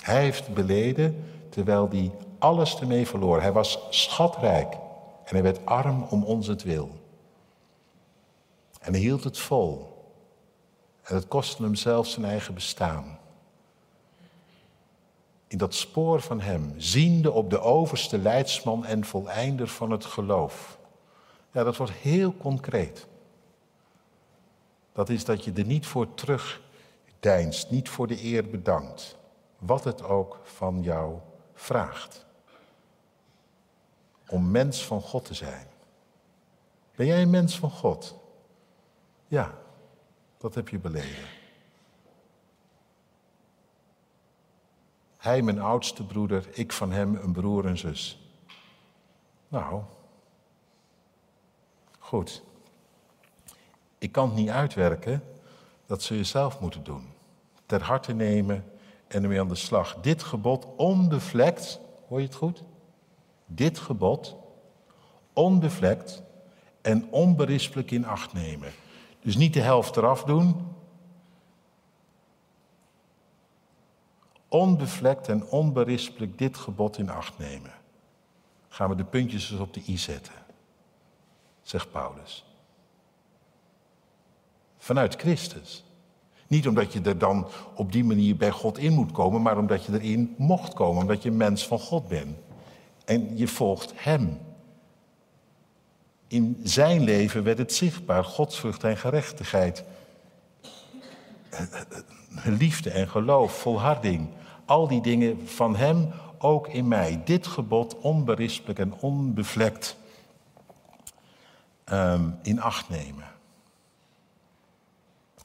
Hij 0.00 0.22
heeft 0.22 0.54
beleden 0.54 1.24
terwijl 1.48 1.88
hij 1.88 2.10
alles 2.38 2.80
ermee 2.80 3.06
verloor. 3.06 3.40
Hij 3.40 3.52
was 3.52 3.78
schatrijk 3.90 4.72
en 5.24 5.34
hij 5.34 5.42
werd 5.42 5.66
arm 5.66 6.02
om 6.02 6.24
ons 6.24 6.46
het 6.46 6.62
wil. 6.62 6.90
En 8.80 8.92
hij 8.92 9.00
hield 9.00 9.24
het 9.24 9.38
vol. 9.38 9.92
En 11.02 11.14
het 11.14 11.28
kostte 11.28 11.62
hem 11.62 11.74
zelfs 11.74 12.12
zijn 12.12 12.24
eigen 12.24 12.54
bestaan. 12.54 13.18
In 15.46 15.58
dat 15.58 15.74
spoor 15.74 16.20
van 16.20 16.40
hem, 16.40 16.74
ziende 16.76 17.32
op 17.32 17.50
de 17.50 17.60
overste 17.60 18.18
leidsman 18.18 18.84
en 18.84 19.04
voleinder 19.04 19.68
van 19.68 19.90
het 19.90 20.04
geloof. 20.04 20.78
Ja, 21.54 21.64
dat 21.64 21.76
wordt 21.76 21.92
heel 21.92 22.36
concreet. 22.36 23.06
Dat 24.92 25.08
is 25.08 25.24
dat 25.24 25.44
je 25.44 25.52
er 25.52 25.64
niet 25.64 25.86
voor 25.86 26.14
terugdeinst, 26.14 27.70
niet 27.70 27.88
voor 27.88 28.06
de 28.06 28.24
eer 28.24 28.48
bedankt. 28.48 29.16
Wat 29.58 29.84
het 29.84 30.02
ook 30.02 30.40
van 30.42 30.82
jou 30.82 31.18
vraagt. 31.52 32.26
Om 34.28 34.50
mens 34.50 34.84
van 34.84 35.00
God 35.00 35.24
te 35.24 35.34
zijn. 35.34 35.66
Ben 36.94 37.06
jij 37.06 37.22
een 37.22 37.30
mens 37.30 37.58
van 37.58 37.70
God? 37.70 38.16
Ja, 39.26 39.58
dat 40.38 40.54
heb 40.54 40.68
je 40.68 40.78
beleden. 40.78 41.28
Hij 45.16 45.42
mijn 45.42 45.60
oudste 45.60 46.06
broeder, 46.06 46.48
ik 46.50 46.72
van 46.72 46.92
hem 46.92 47.14
een 47.14 47.32
broer 47.32 47.66
en 47.66 47.78
zus. 47.78 48.30
Nou, 49.48 49.82
Goed. 52.04 52.42
Ik 53.98 54.12
kan 54.12 54.26
het 54.26 54.36
niet 54.36 54.48
uitwerken. 54.48 55.22
Dat 55.86 56.02
zul 56.02 56.16
je 56.16 56.24
zelf 56.24 56.60
moeten 56.60 56.84
doen. 56.84 57.06
Ter 57.66 57.82
harte 57.82 58.12
nemen 58.12 58.64
en 59.06 59.22
ermee 59.22 59.40
aan 59.40 59.48
de 59.48 59.54
slag. 59.54 59.96
Dit 60.00 60.22
gebod 60.22 60.66
onbevlekt, 60.76 61.80
hoor 62.08 62.20
je 62.20 62.26
het 62.26 62.34
goed? 62.34 62.62
Dit 63.46 63.78
gebod 63.78 64.36
onbevlekt 65.32 66.22
en 66.82 67.08
onberispelijk 67.10 67.90
in 67.90 68.06
acht 68.06 68.32
nemen. 68.32 68.72
Dus 69.20 69.36
niet 69.36 69.54
de 69.54 69.60
helft 69.60 69.96
eraf 69.96 70.24
doen. 70.24 70.74
Onbevlekt 74.48 75.28
en 75.28 75.46
onberispelijk 75.46 76.38
dit 76.38 76.56
gebod 76.56 76.98
in 76.98 77.10
acht 77.10 77.38
nemen. 77.38 77.72
Gaan 78.68 78.88
we 78.88 78.94
de 78.94 79.04
puntjes 79.04 79.48
dus 79.48 79.58
op 79.58 79.74
de 79.74 79.82
i 79.88 79.98
zetten 79.98 80.43
zegt 81.64 81.90
Paulus. 81.90 82.44
Vanuit 84.78 85.14
Christus. 85.16 85.84
Niet 86.46 86.68
omdat 86.68 86.92
je 86.92 87.00
er 87.00 87.18
dan 87.18 87.48
op 87.74 87.92
die 87.92 88.04
manier 88.04 88.36
bij 88.36 88.50
God 88.50 88.78
in 88.78 88.92
moet 88.92 89.12
komen, 89.12 89.42
maar 89.42 89.58
omdat 89.58 89.84
je 89.84 89.92
erin 89.92 90.34
mocht 90.38 90.74
komen, 90.74 91.02
omdat 91.02 91.22
je 91.22 91.30
mens 91.30 91.66
van 91.66 91.78
God 91.78 92.08
bent. 92.08 92.36
En 93.04 93.36
je 93.36 93.48
volgt 93.48 93.92
Hem. 93.94 94.38
In 96.28 96.60
zijn 96.62 97.02
leven 97.02 97.44
werd 97.44 97.58
het 97.58 97.72
zichtbaar, 97.72 98.24
godsvrucht 98.24 98.84
en 98.84 98.96
gerechtigheid. 98.96 99.84
Liefde 102.44 102.90
en 102.90 103.08
geloof, 103.08 103.52
volharding. 103.58 104.28
Al 104.64 104.88
die 104.88 105.02
dingen 105.02 105.48
van 105.48 105.76
Hem 105.76 106.12
ook 106.38 106.68
in 106.68 106.88
mij. 106.88 107.22
Dit 107.24 107.46
gebod 107.46 107.98
onberispelijk 107.98 108.78
en 108.78 108.94
onbevlekt 109.00 109.96
Ehm, 111.84 112.30
in 112.42 112.60
acht 112.60 112.88
nemen. 112.88 113.32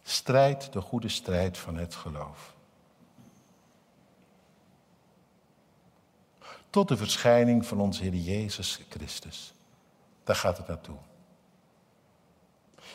Strijd 0.03 0.73
de 0.73 0.81
goede 0.81 1.09
strijd 1.09 1.57
van 1.57 1.77
het 1.77 1.95
geloof. 1.95 2.53
Tot 6.69 6.87
de 6.87 6.97
verschijning 6.97 7.65
van 7.65 7.79
onze 7.79 8.03
Heer 8.03 8.13
Jezus 8.13 8.79
Christus. 8.89 9.53
Daar 10.23 10.35
gaat 10.35 10.57
het 10.57 10.67
naartoe. 10.67 10.97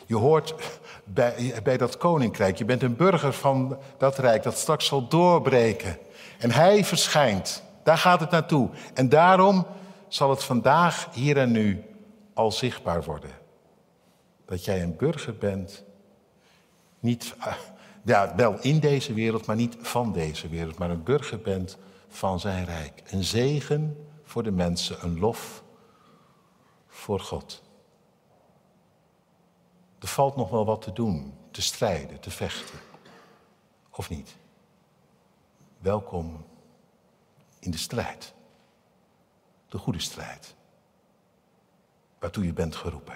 Je 0.05 0.15
hoort 0.15 0.55
bij, 1.03 1.59
bij 1.63 1.77
dat 1.77 1.97
koninkrijk, 1.97 2.57
je 2.57 2.65
bent 2.65 2.83
een 2.83 2.95
burger 2.95 3.33
van 3.33 3.77
dat 3.97 4.17
rijk 4.17 4.43
dat 4.43 4.57
straks 4.57 4.85
zal 4.85 5.07
doorbreken. 5.07 5.97
En 6.39 6.51
hij 6.51 6.85
verschijnt. 6.85 7.63
Daar 7.83 7.97
gaat 7.97 8.19
het 8.19 8.31
naartoe. 8.31 8.69
En 8.93 9.09
daarom 9.09 9.67
zal 10.07 10.29
het 10.29 10.43
vandaag, 10.43 11.07
hier 11.13 11.37
en 11.37 11.51
nu, 11.51 11.94
al 12.35 12.51
zichtbaar 12.51 13.03
worden. 13.03 13.31
Dat 14.45 14.65
jij 14.65 14.83
een 14.83 14.95
burger 14.95 15.37
bent, 15.37 15.83
niet, 16.99 17.35
eh, 17.39 17.55
ja, 18.03 18.35
wel 18.35 18.59
in 18.61 18.79
deze 18.79 19.13
wereld, 19.13 19.45
maar 19.45 19.55
niet 19.55 19.77
van 19.79 20.13
deze 20.13 20.47
wereld, 20.47 20.77
maar 20.77 20.89
een 20.89 21.03
burger 21.03 21.41
bent 21.41 21.77
van 22.07 22.39
zijn 22.39 22.65
rijk. 22.65 23.01
Een 23.05 23.23
zegen 23.23 24.07
voor 24.23 24.43
de 24.43 24.51
mensen, 24.51 25.03
een 25.03 25.19
lof 25.19 25.63
voor 26.87 27.19
God. 27.19 27.63
Er 29.99 30.07
valt 30.07 30.35
nog 30.35 30.49
wel 30.49 30.65
wat 30.65 30.81
te 30.81 30.93
doen, 30.93 31.33
te 31.51 31.61
strijden, 31.61 32.19
te 32.19 32.31
vechten. 32.31 32.79
Of 33.91 34.09
niet? 34.09 34.35
Welkom 35.77 36.45
in 37.59 37.71
de 37.71 37.77
strijd. 37.77 38.33
De 39.67 39.77
goede 39.77 39.99
strijd 39.99 40.55
waartoe 42.25 42.45
je 42.45 42.53
bent 42.53 42.75
geroepen. 42.75 43.13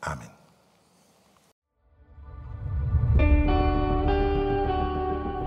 Amen. 0.00 0.30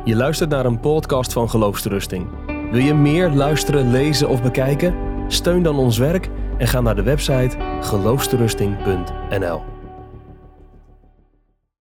Je 0.04 0.16
luistert 0.16 0.50
naar 0.50 0.66
een 0.66 0.80
podcast 0.80 1.34
van 1.34 1.50
Geloofsterusting. 1.50 2.28
Wil 2.46 2.82
je 2.82 2.94
meer 2.94 3.30
luisteren, 3.30 3.92
lezen 3.92 4.30
of 4.30 4.42
bekijken? 4.42 4.96
Steun 5.28 5.64
dan 5.64 5.78
ons 5.78 5.98
werk 5.98 6.30
en 6.58 6.68
ga 6.68 6.82
naar 6.82 6.96
de 6.96 7.04
website 7.04 7.58
geloofsterusting.nl. 7.82 9.73